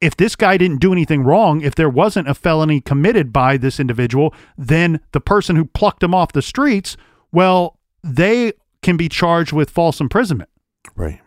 [0.00, 3.80] if this guy didn't do anything wrong, if there wasn't a felony committed by this
[3.80, 6.96] individual, then the person who plucked him off the streets,
[7.32, 7.72] well,
[8.02, 10.50] they can be charged with false imprisonment."
[10.94, 11.20] Right.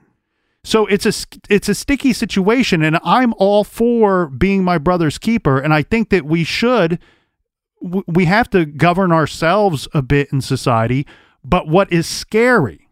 [0.64, 1.14] So it's a
[1.50, 6.10] it's a sticky situation, and I'm all for being my brother's keeper, and I think
[6.10, 7.00] that we should
[7.82, 11.08] we have to govern ourselves a bit in society.
[11.44, 12.90] But what is scary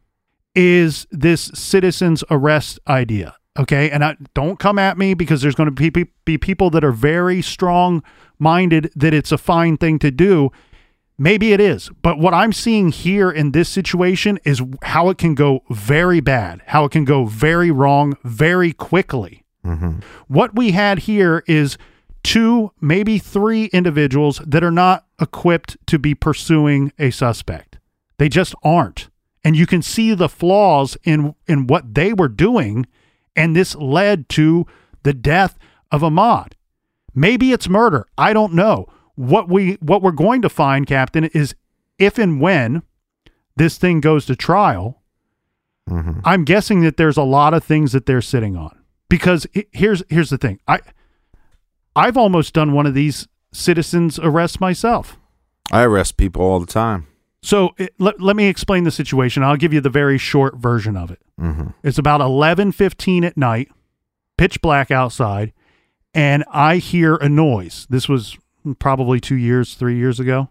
[0.56, 3.36] is this citizens arrest idea.
[3.60, 6.70] Okay, and I, don't come at me because there's going to be, be be people
[6.70, 8.04] that are very strong
[8.40, 10.52] minded that it's a fine thing to do.
[11.20, 15.34] Maybe it is, but what I'm seeing here in this situation is how it can
[15.34, 19.44] go very bad, how it can go very wrong very quickly.
[19.66, 20.00] Mm-hmm.
[20.28, 21.78] What we had here is
[22.24, 27.80] two, maybe three individuals that are not equipped to be pursuing a suspect.
[28.20, 29.10] They just aren't.
[29.44, 32.86] And you can see the flaws in in what they were doing
[33.36, 34.66] and this led to
[35.04, 35.58] the death
[35.92, 36.54] of Ahmaud.
[37.16, 38.06] Maybe it's murder.
[38.18, 38.88] I don't know.
[39.18, 41.54] What we what we're going to find, Captain, is
[42.00, 42.84] if and when
[43.58, 45.02] this thing goes to trial,
[46.24, 48.78] I'm guessing that there's a lot of things that they're sitting on.
[49.10, 50.60] Because he- here's here's the thing.
[50.68, 50.80] I
[51.96, 55.18] I've almost done one of these citizens arrests myself.
[55.72, 57.08] I arrest people all the time.
[57.42, 59.42] So it, let, let me explain the situation.
[59.44, 61.22] I'll give you the very short version of it.
[61.40, 61.70] Mm-hmm.
[61.84, 63.70] It's about 11:15 at night,
[64.38, 65.54] pitch black outside,
[66.14, 67.88] and I hear a noise.
[67.90, 68.38] This was
[68.76, 70.50] probably 2 years, 3 years ago.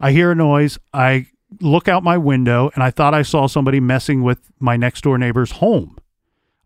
[0.00, 0.78] I hear a noise.
[0.92, 1.26] I
[1.60, 5.16] look out my window and I thought I saw somebody messing with my next door
[5.16, 5.96] neighbor's home.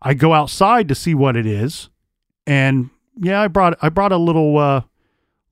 [0.01, 1.89] I go outside to see what it is,
[2.47, 2.89] and
[3.19, 4.81] yeah, I brought I brought a little uh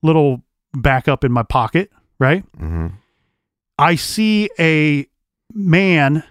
[0.02, 0.42] little
[0.74, 2.44] backup in my pocket, right?
[2.58, 2.88] Mm-hmm.
[3.78, 5.06] I see a
[5.54, 6.24] man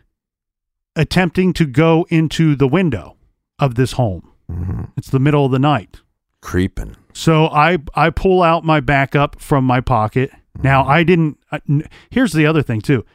[0.96, 3.16] attempting to go into the window
[3.58, 4.32] of this home.
[4.52, 4.84] Mm-hmm.
[4.98, 6.02] It's the middle of the night.
[6.42, 6.96] Creeping.
[7.20, 10.32] So I I pull out my backup from my pocket.
[10.64, 10.92] Now mm-hmm.
[10.92, 11.38] I didn't.
[11.52, 13.06] I- n- here's the other thing too.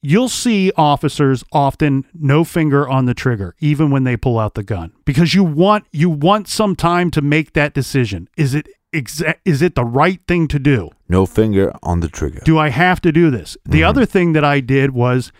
[0.00, 4.62] You'll see officers often no finger on the trigger, even when they pull out the
[4.62, 8.26] gun, because you want you want some time to make that decision.
[8.38, 10.88] Is it exa- is it the right thing to do?
[11.06, 12.40] No finger on the trigger.
[12.42, 13.58] Do I have to do this?
[13.66, 13.88] The mm-hmm.
[13.90, 15.30] other thing that I did was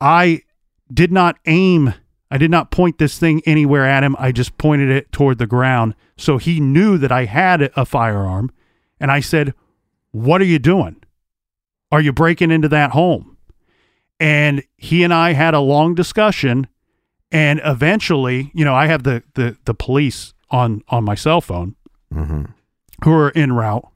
[0.00, 0.40] I
[0.90, 1.92] did not aim,
[2.30, 4.16] I did not point this thing anywhere at him.
[4.18, 5.94] I just pointed it toward the ground.
[6.20, 8.50] So he knew that I had a firearm.
[9.00, 9.54] And I said,
[10.10, 11.02] What are you doing?
[11.90, 13.38] Are you breaking into that home?
[14.20, 16.68] And he and I had a long discussion.
[17.32, 21.76] And eventually, you know, I have the, the, the police on, on my cell phone
[22.12, 22.44] mm-hmm.
[23.04, 23.88] who are en route.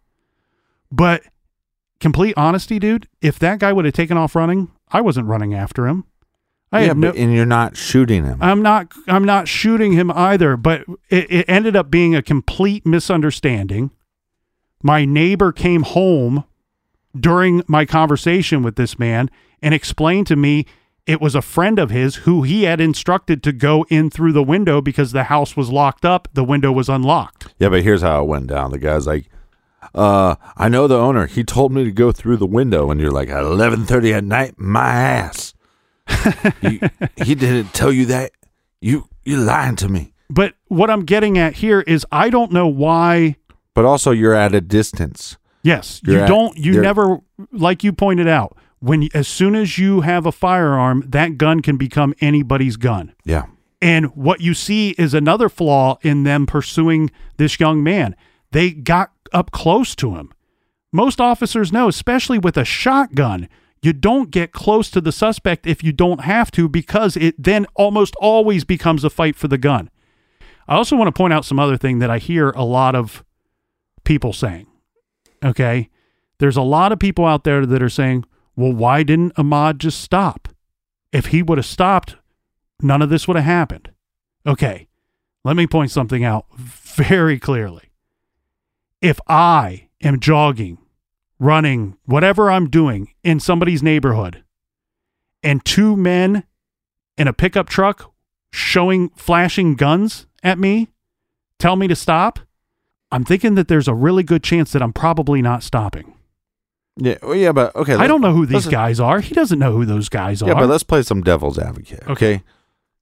[0.90, 1.24] But
[2.00, 5.86] complete honesty, dude, if that guy would have taken off running, I wasn't running after
[5.86, 6.04] him.
[6.74, 8.38] I yeah, had no, but, and you're not shooting him.
[8.40, 12.84] I'm not I'm not shooting him either, but it, it ended up being a complete
[12.84, 13.92] misunderstanding.
[14.82, 16.44] My neighbor came home
[17.18, 19.30] during my conversation with this man
[19.62, 20.66] and explained to me
[21.06, 24.42] it was a friend of his who he had instructed to go in through the
[24.42, 27.54] window because the house was locked up, the window was unlocked.
[27.58, 28.72] yeah, but here's how it went down.
[28.72, 29.28] The guy's like,
[29.94, 31.26] uh, I know the owner.
[31.26, 34.54] He told me to go through the window, and you're like, at 11:30 at night,
[34.58, 35.54] my ass.
[36.60, 36.80] He,
[37.16, 38.32] he didn't tell you that.
[38.80, 40.12] You you lying to me.
[40.30, 43.36] But what I'm getting at here is I don't know why
[43.74, 45.36] But also, you're at a distance.
[45.62, 46.56] Yes, You're you at- don't.
[46.58, 47.18] You you're- never,
[47.52, 51.76] like you pointed out, when as soon as you have a firearm, that gun can
[51.78, 53.14] become anybody's gun.
[53.24, 53.44] Yeah.
[53.80, 58.14] And what you see is another flaw in them pursuing this young man.
[58.50, 60.32] They got up close to him.
[60.92, 63.48] Most officers know, especially with a shotgun,
[63.84, 67.66] you don't get close to the suspect if you don't have to because it then
[67.74, 69.90] almost always becomes a fight for the gun.
[70.66, 73.24] I also want to point out some other thing that I hear a lot of
[74.04, 74.66] people saying.
[75.44, 75.90] Okay.
[76.38, 78.24] There's a lot of people out there that are saying,
[78.56, 80.48] well, why didn't Ahmaud just stop?
[81.12, 82.16] If he would have stopped,
[82.80, 83.90] none of this would have happened.
[84.46, 84.88] Okay.
[85.44, 87.90] Let me point something out very clearly.
[89.02, 90.78] If I am jogging,
[91.38, 94.42] running, whatever I'm doing in somebody's neighborhood,
[95.42, 96.44] and two men
[97.16, 98.12] in a pickup truck
[98.52, 100.88] showing flashing guns at me
[101.58, 102.40] tell me to stop,
[103.10, 106.14] I'm thinking that there's a really good chance that I'm probably not stopping.
[106.96, 107.94] Yeah, well, yeah, but okay.
[107.94, 109.20] I don't know who these guys are.
[109.20, 110.48] He doesn't know who those guys are.
[110.48, 112.04] Yeah, but let's play some devil's advocate.
[112.08, 112.42] Okay.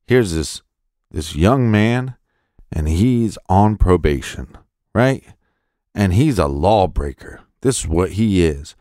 [0.07, 0.63] Here's this
[1.11, 2.17] this young man
[2.73, 4.57] and he's on probation,
[4.95, 5.23] right?
[5.95, 7.42] And he's a lawbreaker.
[7.63, 8.77] This is what he is.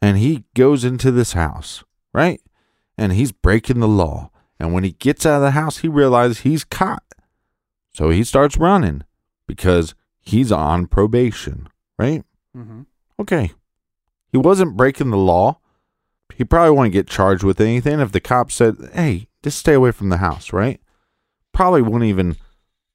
[0.00, 2.40] And he goes into this house, right?
[2.98, 4.30] And he's breaking the law.
[4.58, 7.04] And when he gets out of the house, he realizes he's caught.
[7.94, 9.04] So he starts running
[9.46, 11.68] because he's on probation,
[11.98, 12.24] right?
[12.56, 12.82] Mm-hmm.
[13.20, 13.52] Okay.
[14.30, 15.58] He wasn't breaking the law.
[16.34, 19.90] He probably wouldn't get charged with anything if the cop said, hey, just stay away
[19.90, 20.80] from the house, right?
[21.52, 22.36] Probably wouldn't even,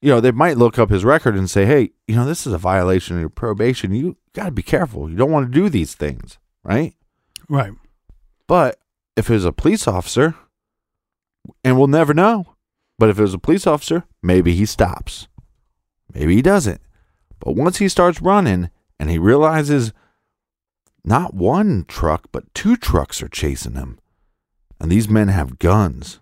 [0.01, 2.53] you know, they might look up his record and say, hey, you know, this is
[2.53, 3.93] a violation of your probation.
[3.93, 5.09] You got to be careful.
[5.09, 6.93] You don't want to do these things, right?
[7.49, 7.73] right.
[8.47, 8.79] But
[9.15, 10.35] if it was a police officer,
[11.63, 12.55] and we'll never know,
[12.99, 15.27] but if it was a police officer, maybe he stops.
[16.13, 16.81] Maybe he doesn't.
[17.39, 18.69] But once he starts running
[18.99, 19.93] and he realizes
[21.03, 23.99] not one truck, but two trucks are chasing him,
[24.79, 26.19] and these men have guns,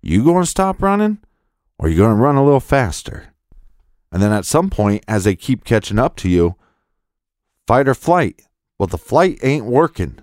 [0.00, 1.18] you going to stop running
[1.80, 3.32] or you going to run a little faster?
[4.12, 6.56] And then at some point, as they keep catching up to you,
[7.66, 8.42] fight or flight.
[8.78, 10.18] Well, the flight ain't working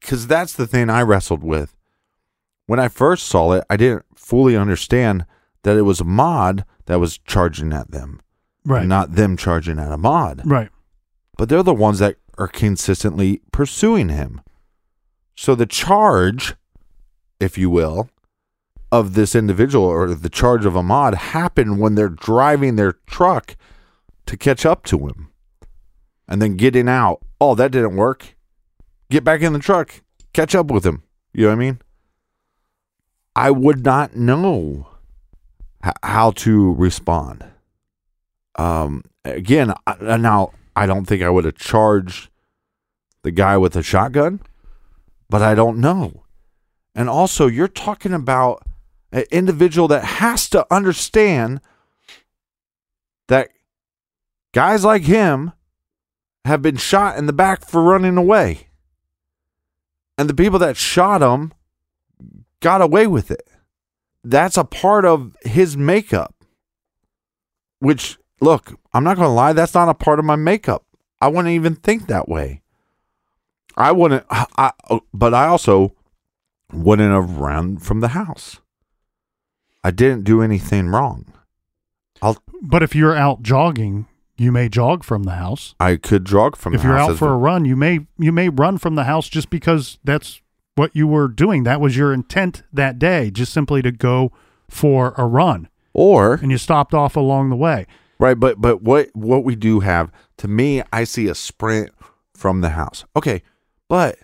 [0.00, 1.74] because that's the thing I wrestled with.
[2.66, 5.24] When I first saw it, I didn't fully understand
[5.62, 8.20] that it was Ahmaud that was charging at them,
[8.64, 8.86] Right.
[8.86, 10.42] not them charging at Ahmaud.
[10.44, 10.68] right.
[11.36, 14.40] But they're the ones that are consistently pursuing him.
[15.34, 16.54] So the charge,
[17.40, 18.10] if you will,
[18.90, 23.56] of this individual or the charge of Ahmaud happened when they're driving their truck
[24.26, 25.28] to catch up to him
[26.26, 27.20] and then getting out.
[27.40, 28.36] Oh, that didn't work.
[29.10, 31.02] Get back in the truck, catch up with him.
[31.32, 31.78] You know what I mean?
[33.36, 34.88] I would not know
[35.84, 37.44] h- how to respond.
[38.56, 42.28] Um, again, I, now I don't think I would have charged
[43.22, 44.40] the guy with a shotgun,
[45.30, 46.24] but I don't know.
[46.94, 48.62] And also, you're talking about
[49.12, 51.60] an individual that has to understand
[53.28, 53.50] that
[54.52, 55.52] guys like him
[56.44, 58.68] have been shot in the back for running away.
[60.16, 61.52] And the people that shot him
[62.60, 63.48] got away with it.
[64.24, 66.34] That's a part of his makeup.
[67.78, 70.84] Which, look, I'm not going to lie, that's not a part of my makeup.
[71.20, 72.62] I wouldn't even think that way.
[73.76, 74.72] I wouldn't, I,
[75.14, 75.94] but I also
[76.72, 78.60] wouldn't have run from the house.
[79.84, 81.32] I didn't do anything wrong.
[82.20, 84.06] I'll, But if you're out jogging,
[84.36, 85.74] you may jog from the house.
[85.78, 86.82] I could jog from the house.
[86.84, 87.34] if the you're house out for well.
[87.34, 90.40] a run, you may you may run from the house just because that's
[90.74, 91.64] what you were doing.
[91.64, 94.32] That was your intent that day, just simply to go
[94.68, 97.86] for a run, or and you stopped off along the way.
[98.20, 101.90] Right, but but what what we do have to me, I see a sprint
[102.34, 103.04] from the house.
[103.16, 103.42] Okay,
[103.88, 104.18] but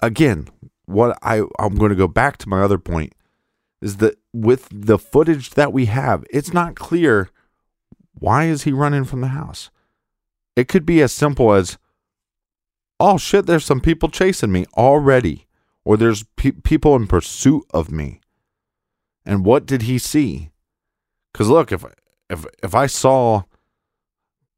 [0.00, 0.48] again,
[0.86, 3.12] what I I'm going to go back to my other point
[3.80, 7.30] is that with the footage that we have, it's not clear
[8.14, 9.70] why is he running from the house.
[10.56, 11.78] It could be as simple as,
[12.98, 15.46] oh shit, there's some people chasing me already,
[15.84, 18.20] or there's pe- people in pursuit of me.
[19.24, 20.50] And what did he see?
[21.32, 21.84] Because look, if
[22.28, 23.42] if if I saw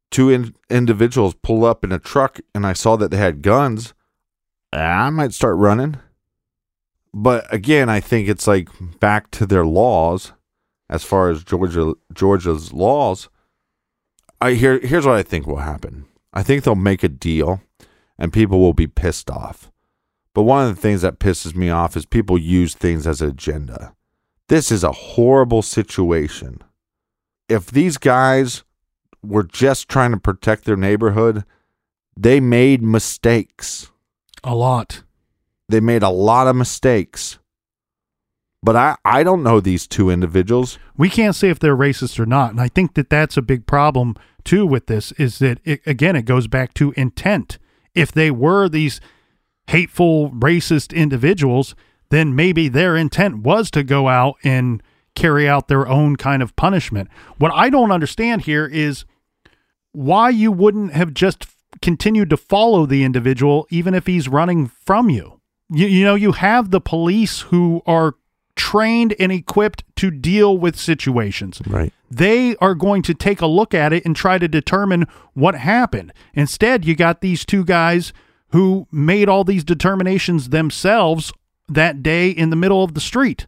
[0.09, 3.93] two in, individuals pull up in a truck and I saw that they had guns,
[4.73, 5.97] I might start running.
[7.13, 10.33] But again, I think it's like back to their laws,
[10.89, 13.29] as far as Georgia Georgia's laws.
[14.39, 16.05] I hear here's what I think will happen.
[16.33, 17.61] I think they'll make a deal,
[18.17, 19.71] and people will be pissed off.
[20.33, 23.29] But one of the things that pisses me off is people use things as an
[23.29, 23.93] agenda.
[24.47, 26.63] This is a horrible situation
[27.51, 28.63] if these guys
[29.21, 31.43] were just trying to protect their neighborhood,
[32.15, 33.91] they made mistakes.
[34.43, 35.03] A lot.
[35.71, 37.39] They made a lot of mistakes.
[38.63, 40.77] But I, I don't know these two individuals.
[40.95, 43.65] We can't say if they're racist or not, and I think that that's a big
[43.65, 45.11] problem too with this.
[45.13, 46.15] Is that it, again?
[46.15, 47.57] It goes back to intent.
[47.95, 49.01] If they were these
[49.67, 51.75] hateful, racist individuals,
[52.09, 54.83] then maybe their intent was to go out and
[55.15, 57.09] carry out their own kind of punishment.
[57.37, 59.05] What I don't understand here is
[59.91, 61.47] why you wouldn't have just
[61.81, 65.40] continued to follow the individual even if he's running from you.
[65.71, 68.15] You, you know, you have the police who are
[68.55, 71.61] trained and equipped to deal with situations.
[71.65, 71.93] Right.
[72.09, 76.13] They are going to take a look at it and try to determine what happened.
[76.33, 78.11] Instead, you got these two guys
[78.49, 81.31] who made all these determinations themselves
[81.69, 83.47] that day in the middle of the street.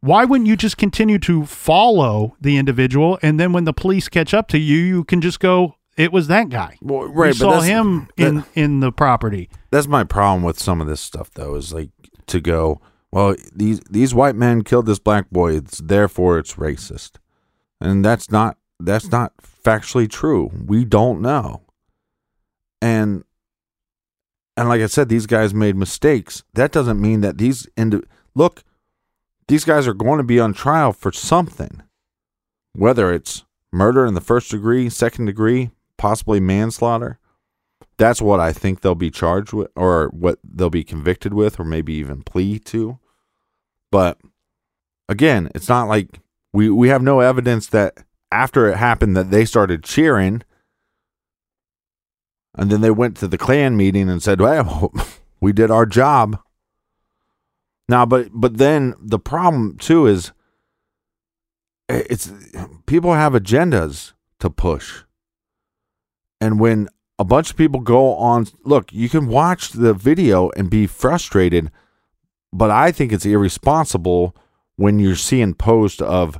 [0.00, 4.32] Why wouldn't you just continue to follow the individual and then when the police catch
[4.34, 6.76] up to you, you can just go, it was that guy.
[6.82, 9.48] Well, We right, but saw him in that- in the property.
[9.70, 11.90] that's my problem with some of this stuff though is like
[12.26, 12.80] to go
[13.12, 15.56] well these these white men killed this black boy.
[15.56, 17.12] It's therefore it's racist.
[17.80, 20.50] And that's not that's not factually true.
[20.66, 21.62] We don't know.
[22.82, 23.24] And
[24.56, 26.44] and like i said these guys made mistakes.
[26.54, 28.02] That doesn't mean that these indi-
[28.34, 28.62] look
[29.48, 31.82] these guys are going to be on trial for something.
[32.74, 35.70] Whether it's murder in the first degree second degree
[36.04, 37.18] possibly manslaughter
[37.96, 41.64] that's what I think they'll be charged with, or what they'll be convicted with, or
[41.64, 42.98] maybe even plea to.
[43.90, 44.18] But
[45.08, 46.20] again, it's not like
[46.52, 50.42] we we have no evidence that after it happened that they started cheering,
[52.56, 54.92] and then they went to the Klan meeting and said, "Well,
[55.40, 56.38] we did our job."
[57.88, 60.32] Now, but but then the problem too is
[61.88, 62.32] eh, it's
[62.86, 65.03] people have agendas to push.
[66.44, 70.68] And when a bunch of people go on, look, you can watch the video and
[70.68, 71.70] be frustrated,
[72.52, 74.36] but I think it's irresponsible
[74.76, 76.38] when you're seeing post of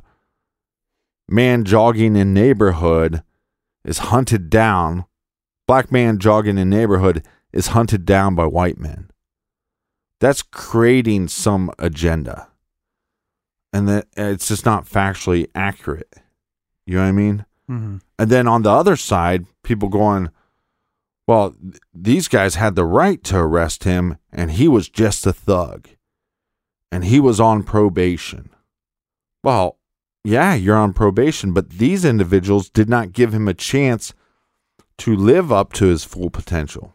[1.27, 3.23] man jogging in neighborhood
[3.83, 5.05] is hunted down,
[5.67, 9.09] black man jogging in neighborhood is hunted down by white men.
[10.19, 12.49] That's creating some agenda.
[13.73, 16.13] And that it's just not factually accurate.
[16.85, 17.45] You know what I mean?
[17.69, 17.97] Mm-hmm.
[18.19, 20.29] And then on the other side, people going,
[21.27, 25.33] well, th- these guys had the right to arrest him, and he was just a
[25.33, 25.89] thug.
[26.91, 28.49] And he was on probation.
[29.43, 29.77] Well,
[30.23, 34.13] yeah, you're on probation, but these individuals did not give him a chance
[34.97, 36.93] to live up to his full potential.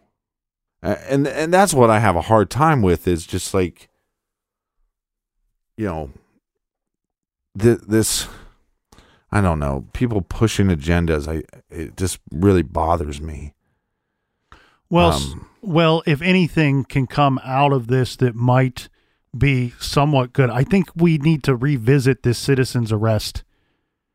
[0.83, 3.89] And and that's what I have a hard time with is just like
[5.77, 6.11] you know
[7.59, 8.27] th- this
[9.33, 11.43] I don't know, people pushing agendas I
[11.75, 13.55] it just really bothers me.
[14.89, 18.89] Well, Um, well, if anything can come out of this that might
[19.37, 23.45] be somewhat good, I think we need to revisit this citizen's arrest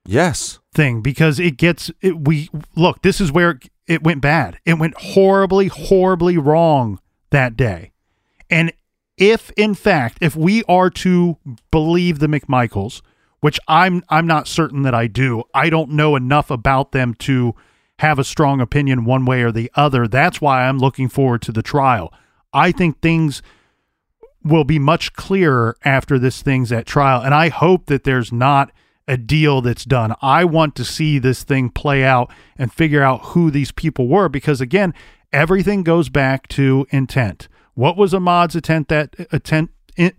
[0.06, 0.60] Yes.
[0.74, 2.28] thing because it gets it.
[2.28, 4.60] We look, this is where it, it went bad.
[4.66, 7.00] It went horribly, horribly wrong
[7.30, 7.92] that day.
[8.50, 8.74] And
[9.18, 11.38] if, in fact, if we are to
[11.72, 13.02] believe the McMichaels,
[13.46, 17.54] which I'm I'm not certain that I do, I don't know enough about them to
[18.00, 20.08] have a strong opinion one way or the other.
[20.08, 22.12] That's why I'm looking forward to the trial.
[22.54, 23.44] I think things
[24.44, 27.22] will be much clearer after this thing's at trial.
[27.22, 28.72] And I hope that there's not
[29.08, 30.16] a deal that's done.
[30.24, 34.28] I want to see this thing play out and figure out who these people were
[34.28, 34.92] because again,
[35.32, 37.48] everything goes back to intent.
[37.76, 40.14] What was Ahmaud's intent that intent in,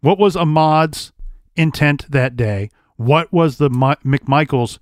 [0.00, 1.12] what was Ahmaud's
[1.56, 2.70] intent that day?
[2.96, 4.78] What was the Mi- McMichael's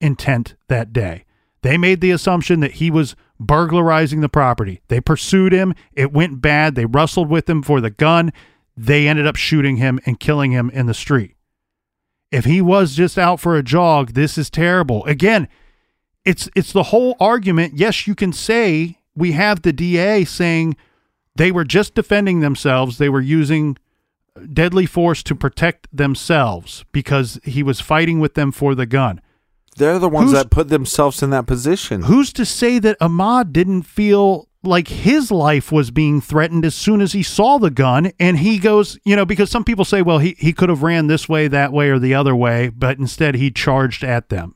[0.00, 1.24] intent that day?
[1.62, 4.80] They made the assumption that he was burglarizing the property.
[4.88, 5.74] They pursued him.
[5.92, 6.74] It went bad.
[6.74, 8.32] They wrestled with him for the gun.
[8.76, 11.36] They ended up shooting him and killing him in the street.
[12.30, 15.04] If he was just out for a jog, this is terrible.
[15.04, 15.48] Again,
[16.24, 17.74] it's it's the whole argument.
[17.76, 20.76] Yes, you can say we have the DA saying
[21.36, 22.98] they were just defending themselves.
[22.98, 23.76] They were using
[24.52, 29.20] deadly force to protect themselves because he was fighting with them for the gun.
[29.76, 32.02] They're the ones Who's- that put themselves in that position.
[32.02, 37.00] Who's to say that Ahmaud didn't feel like his life was being threatened as soon
[37.00, 40.18] as he saw the gun and he goes, you know, because some people say, well,
[40.18, 43.36] he, he could have ran this way, that way, or the other way, but instead
[43.36, 44.54] he charged at them.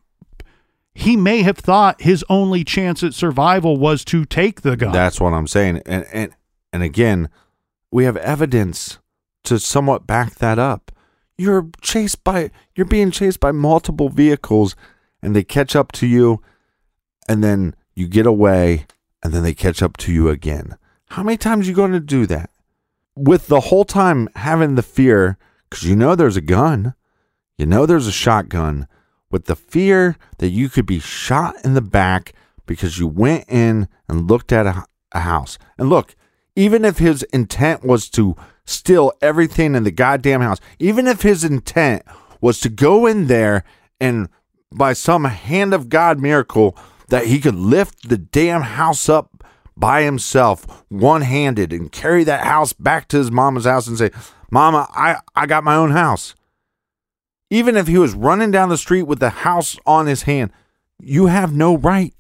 [0.95, 4.93] He may have thought his only chance at survival was to take the gun.
[4.93, 5.83] That's what I'm saying.
[5.87, 6.33] And and
[6.73, 7.31] and again,
[7.91, 8.99] we have evidence
[9.45, 10.91] to somewhat back that up.
[11.37, 14.77] You're chased by you're being chased by multiple vehicles
[15.23, 16.41] and they catch up to you
[17.29, 18.87] and then you get away
[19.23, 20.77] and then they catch up to you again.
[21.11, 22.51] How many times you going to do that?
[23.17, 25.39] With the whole time having the fear
[25.71, 26.95] cuz you know there's a gun.
[27.59, 28.87] You know there's a shotgun
[29.31, 32.33] with the fear that you could be shot in the back
[32.67, 35.59] because you went in and looked at a, a house.
[35.77, 36.15] And look,
[36.57, 41.45] even if his intent was to steal everything in the goddamn house, even if his
[41.45, 42.03] intent
[42.41, 43.65] was to go in there
[44.01, 44.29] and
[44.75, 46.77] by some hand of God miracle
[47.09, 49.45] that he could lift the damn house up
[49.77, 54.11] by himself, one handed, and carry that house back to his mama's house and say,
[54.51, 56.35] Mama, I, I got my own house.
[57.51, 60.53] Even if he was running down the street with the house on his hand,
[61.01, 62.15] you have no right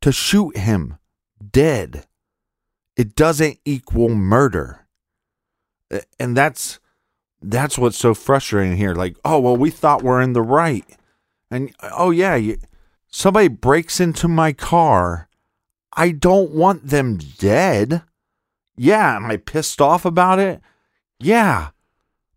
[0.00, 0.98] to shoot him
[1.50, 2.06] dead.
[2.96, 4.83] It doesn't equal murder.
[6.18, 6.80] And that's
[7.42, 8.94] that's what's so frustrating here.
[8.94, 10.84] Like, oh well, we thought we're in the right,
[11.50, 12.58] and oh yeah, you,
[13.08, 15.28] somebody breaks into my car.
[15.92, 18.02] I don't want them dead.
[18.76, 20.60] Yeah, am I pissed off about it?
[21.20, 21.68] Yeah,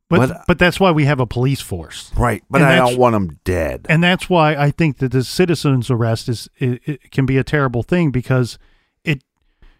[0.10, 2.12] But But- uh, but, that's why we have a police force.
[2.16, 2.43] right.
[2.50, 3.88] But And I don't want them dead.
[3.89, 7.43] and that's why I think that the citizens arrest is it, it can be a
[7.43, 8.60] terrible thing because
[9.04, 9.24] it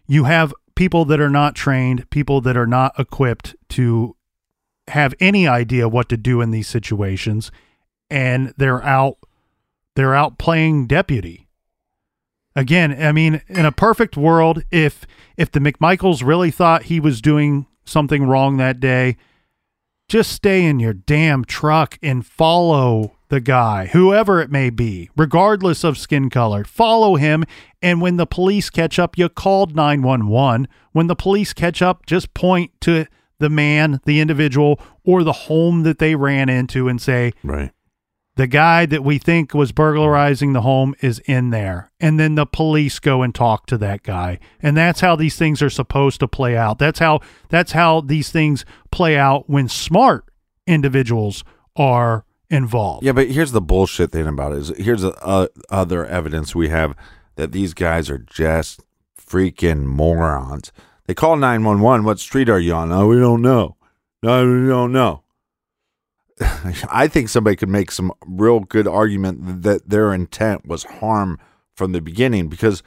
[0.08, 4.16] you have people that are not trained, people that are not equipped to
[4.88, 7.50] have any idea what to do in these situations,
[8.10, 9.18] and they're out
[9.94, 11.48] they're out playing deputy.
[12.54, 15.06] Again, I mean, in a perfect world, if
[15.36, 19.16] if the McMichaels really thought he was doing something wrong that day,
[20.08, 25.84] just stay in your damn truck and follow the guy, whoever it may be, regardless
[25.84, 26.64] of skin color.
[26.64, 27.44] Follow him.
[27.82, 30.66] And when the police catch up, you called 911.
[30.92, 33.06] When the police catch up, just point to
[33.38, 37.72] the man, the individual, or the home that they ran into and say, right.
[38.36, 41.90] the guy that we think was burglarizing the home is in there.
[42.00, 44.38] And then the police go and talk to that guy.
[44.60, 46.78] And that's how these things are supposed to play out.
[46.78, 50.24] That's how that's how these things play out when smart
[50.66, 51.44] individuals
[51.76, 53.04] are involved.
[53.04, 54.58] Yeah, but here's the bullshit thing about it.
[54.58, 56.94] Is here's uh, other evidence we have
[57.36, 58.82] that these guys are just
[59.18, 60.72] freaking morons.
[61.08, 62.04] They call 911.
[62.04, 62.92] What street are you on?
[62.92, 63.76] Oh, we don't know.
[64.22, 65.22] No, we don't know.
[66.92, 71.40] I think somebody could make some real good argument that their intent was harm
[71.74, 72.82] from the beginning because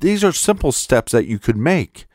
[0.00, 2.06] these are simple steps that you could make.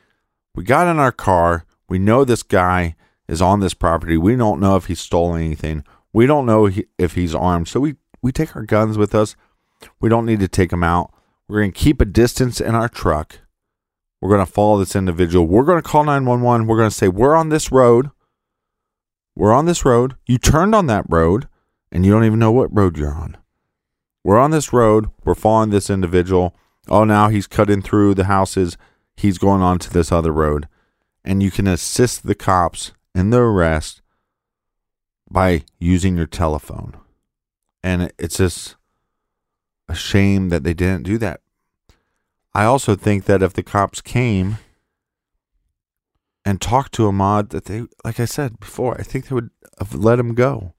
[0.55, 1.65] We got in our car.
[1.87, 2.97] We know this guy
[3.29, 4.17] is on this property.
[4.17, 5.85] We don't know if he stole anything.
[6.11, 7.69] We don't know if he's armed.
[7.69, 9.37] So we, we take our guns with us.
[10.01, 11.13] We don't need to take them out.
[11.47, 13.39] We're going to keep a distance in our truck.
[14.25, 15.45] We're going to follow this individual.
[15.45, 16.65] We're going to call 911.
[16.65, 18.09] We're going to say, We're on this road.
[19.35, 20.15] We're on this road.
[20.25, 21.47] You turned on that road
[21.91, 23.37] and you don't even know what road you're on.
[24.23, 25.11] We're on this road.
[25.23, 26.55] We're following this individual.
[26.87, 28.79] Oh, now he's cutting through the houses.
[29.15, 30.67] He's going on to this other road.
[31.23, 34.01] And you can assist the cops in the arrest
[35.29, 36.97] by using your telephone.
[37.83, 38.75] And it's just
[39.87, 41.41] a shame that they didn't do that.
[42.55, 44.59] I also think that if the cops came
[46.45, 49.93] and talked to Ahmaud, that they, like I said before, I think they would have
[49.93, 50.73] let him go.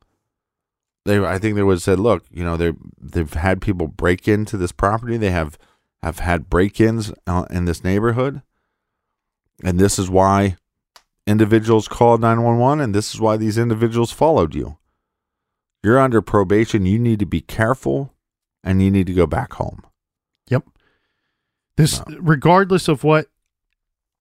[1.05, 4.27] They, I think they would have said, look, you know, they they've had people break
[4.27, 5.19] into this property.
[5.19, 5.59] They have
[6.03, 8.41] have had break-ins uh, in this neighborhood,
[9.63, 10.57] and this is why
[11.27, 14.79] individuals called 911 and this is why these individuals followed you.
[15.83, 16.87] You're under probation.
[16.87, 18.15] You need to be careful
[18.65, 19.83] and you need to go back home.
[21.77, 23.27] This, regardless of what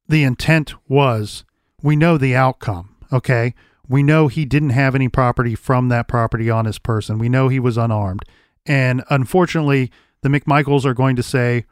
[0.07, 1.45] the intent was,
[1.81, 2.95] we know the outcome.
[3.11, 3.53] Okay.
[3.87, 7.19] We know he didn't have any property from that property on his person.
[7.19, 8.23] We know he was unarmed.
[8.65, 9.91] And unfortunately,
[10.21, 11.65] the McMichaels are going to say,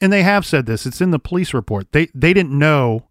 [0.00, 1.92] and they have said this, it's in the police report.
[1.92, 3.08] They they didn't know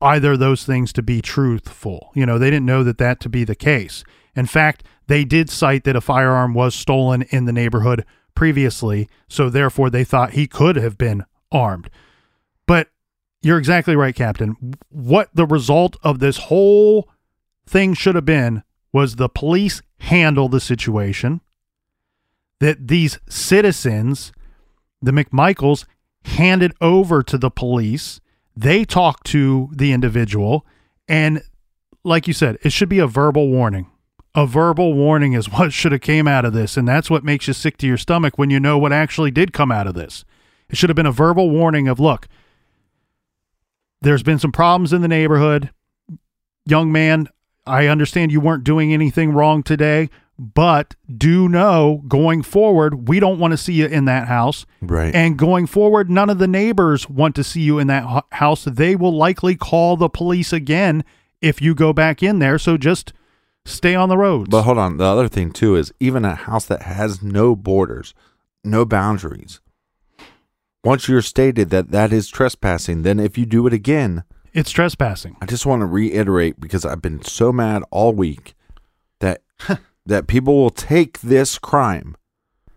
[0.00, 2.10] either of those things to be truthful.
[2.14, 4.04] You know, they didn't know that that to be the case.
[4.34, 8.04] In fact, they did cite that a firearm was stolen in the neighborhood
[8.36, 11.90] previously, so therefore they thought he could have been armed.
[12.66, 12.90] But
[13.42, 14.74] you're exactly right, Captain.
[14.90, 17.08] What the result of this whole
[17.66, 18.62] thing should have been
[18.92, 21.40] was the police handle the situation,
[22.60, 24.32] that these citizens,
[25.02, 25.84] the McMichaels,
[26.24, 28.20] handed over to the police.
[28.56, 30.64] They talked to the individual,
[31.08, 31.42] and
[32.04, 33.90] like you said, it should be a verbal warning.
[34.36, 37.48] A verbal warning is what should have came out of this, and that's what makes
[37.48, 40.26] you sick to your stomach when you know what actually did come out of this.
[40.68, 42.28] It should have been a verbal warning of, look,
[44.02, 45.70] there's been some problems in the neighborhood.
[46.66, 47.28] Young man,
[47.66, 53.38] I understand you weren't doing anything wrong today, but do know going forward, we don't
[53.38, 54.66] want to see you in that house.
[54.82, 55.14] Right.
[55.14, 58.64] And going forward, none of the neighbors want to see you in that house.
[58.64, 61.04] They will likely call the police again
[61.40, 62.58] if you go back in there.
[62.58, 63.14] So just
[63.66, 64.48] stay on the roads.
[64.48, 64.96] But hold on.
[64.96, 68.14] The other thing too is even a house that has no borders,
[68.64, 69.60] no boundaries.
[70.84, 75.36] Once you're stated that that is trespassing, then if you do it again, it's trespassing.
[75.40, 78.54] I just want to reiterate because I've been so mad all week
[79.18, 79.42] that
[80.06, 82.16] that people will take this crime,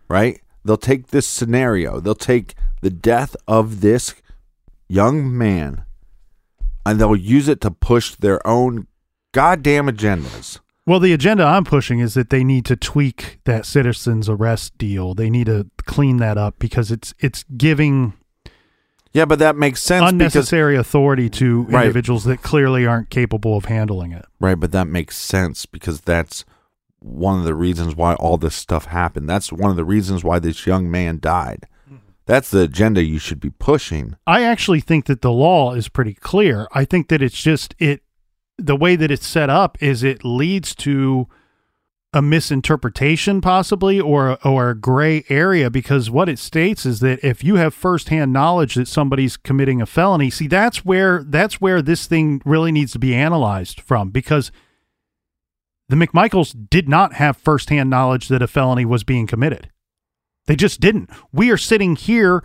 [0.08, 0.40] right?
[0.64, 4.14] They'll take this scenario, they'll take the death of this
[4.88, 5.84] young man
[6.84, 8.86] and they'll use it to push their own
[9.32, 10.58] goddamn agendas.
[10.90, 15.14] Well, the agenda I'm pushing is that they need to tweak that citizens arrest deal.
[15.14, 18.14] They need to clean that up because it's it's giving
[19.12, 21.82] Yeah, but that makes sense because unnecessary authority to Right.
[21.84, 24.24] individuals that clearly aren't capable of handling it.
[24.40, 26.44] right, but that makes sense because that's
[26.98, 29.28] one of the reasons why all this stuff happened.
[29.30, 31.66] That's one of the reasons why this young man died.
[32.26, 34.16] That's the agenda you should be pushing.
[34.26, 36.66] I actually think that the law is pretty clear.
[36.72, 38.02] I think that it's just it
[38.60, 41.28] the way that it's set up is it leads to
[42.12, 47.44] a misinterpretation possibly or or a gray area because what it states is that if
[47.44, 52.06] you have firsthand knowledge that somebody's committing a felony, see that's where that's where this
[52.06, 54.50] thing really needs to be analyzed from because
[55.88, 59.70] the McMichaels did not have firsthand knowledge that a felony was being committed.
[60.46, 61.10] They just didn't.
[61.32, 62.42] We are sitting here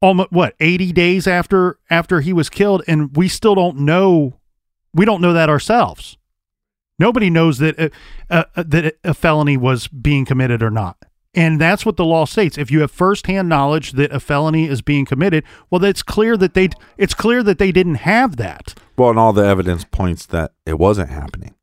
[0.00, 4.40] almost what 80 days after after he was killed and we still don't know
[4.94, 6.16] we don't know that ourselves
[6.98, 7.88] nobody knows that uh,
[8.30, 10.96] uh, uh, that a felony was being committed or not
[11.34, 14.82] and that's what the law states if you have firsthand knowledge that a felony is
[14.82, 16.68] being committed well it's clear that they
[16.98, 20.78] it's clear that they didn't have that Well, and all the evidence points that it
[20.78, 21.54] wasn't happening.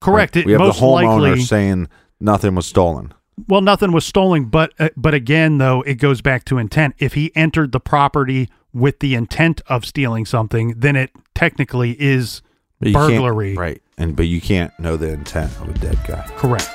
[0.00, 1.88] correct it we have most the homeowner likely saying
[2.20, 3.12] nothing was stolen.
[3.48, 6.94] Well, nothing was stolen, but uh, but again, though, it goes back to intent.
[6.98, 12.42] If he entered the property with the intent of stealing something, then it technically is
[12.80, 13.54] But you can't- burglary.
[13.54, 13.82] right?
[13.96, 16.24] And but you can't know the intent of a dead guy.
[16.36, 16.68] Correct.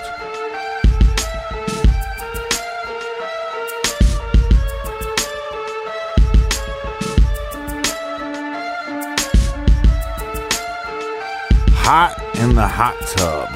[11.81, 13.49] Hot in the hot tub.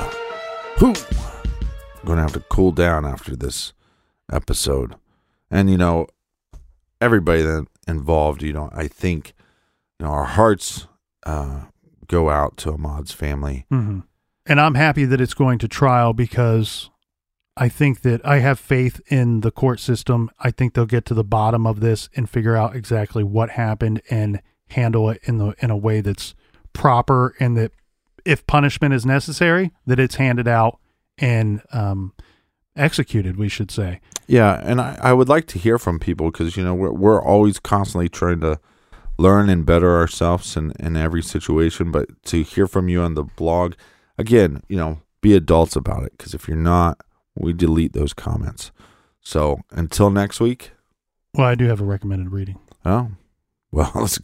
[0.80, 0.94] Whew.
[2.02, 3.74] I'm gonna have to cool down after this
[4.32, 4.96] episode.
[5.52, 6.08] And you know,
[7.00, 9.34] everybody that involved, you know, I think,
[10.00, 10.88] you know, our hearts
[11.26, 11.62] uh,
[12.08, 13.66] go out to Ahmaud's family.
[13.70, 14.00] hmm
[14.46, 16.90] And I'm happy that it's going to trial because
[17.56, 20.32] I think that I have faith in the court system.
[20.40, 24.02] I think they'll get to the bottom of this and figure out exactly what happened
[24.10, 26.34] and handle it in the in a way that's
[26.74, 27.72] proper and that
[28.26, 30.80] if punishment is necessary, that it's handed out
[31.18, 32.14] and um,
[32.76, 33.38] executed.
[33.38, 34.00] We should say.
[34.28, 37.22] Yeah, and I, I would like to hear from people because you know we're we're
[37.22, 38.60] always constantly trying to
[39.18, 41.92] learn and better ourselves in in every situation.
[41.92, 43.74] But to hear from you on the blog,
[44.18, 47.00] again, you know, be adults about it because if you're not,
[47.36, 48.72] we delete those comments.
[49.22, 50.72] So until next week,
[51.36, 52.60] Well, I do have a recommended reading.
[52.86, 53.12] oh,
[53.72, 54.20] well, let's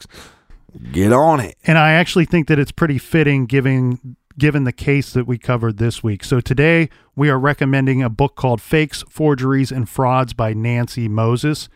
[0.92, 1.56] get on it.
[1.66, 5.78] And I actually think that it's pretty fitting given given the case that we covered
[5.78, 6.24] this week.
[6.24, 11.68] So today we are recommending a book called Fakes, Forgeries and Frauds by Nancy Moses.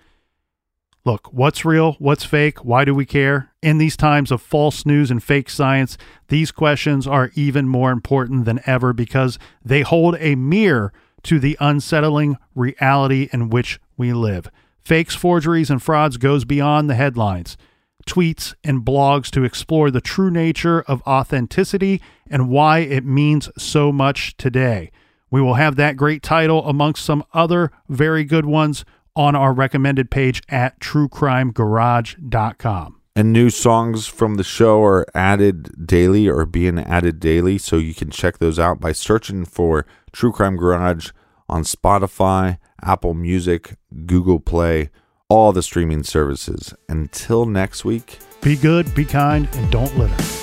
[1.05, 1.93] Look, what's real?
[1.99, 2.63] What's fake?
[2.63, 3.51] Why do we care?
[3.61, 5.97] In these times of false news and fake science,
[6.29, 10.93] these questions are even more important than ever because they hold a mirror
[11.23, 14.49] to the unsettling reality in which we live.
[14.81, 17.57] Fakes, forgeries, and frauds goes beyond the headlines
[18.05, 23.91] tweets, and blogs to explore the true nature of authenticity and why it means so
[23.91, 24.91] much today.
[25.31, 28.85] We will have that great title amongst some other very good ones
[29.15, 32.99] on our recommended page at truecrimegarage.com.
[33.15, 37.59] And new songs from the show are added daily or being added daily.
[37.59, 41.11] So you can check those out by searching for True Crime Garage
[41.47, 43.75] on Spotify, Apple Music,
[44.07, 44.89] Google Play,
[45.29, 46.73] all the streaming services.
[46.89, 50.42] Until next week, Be good, be kind, and don't litter.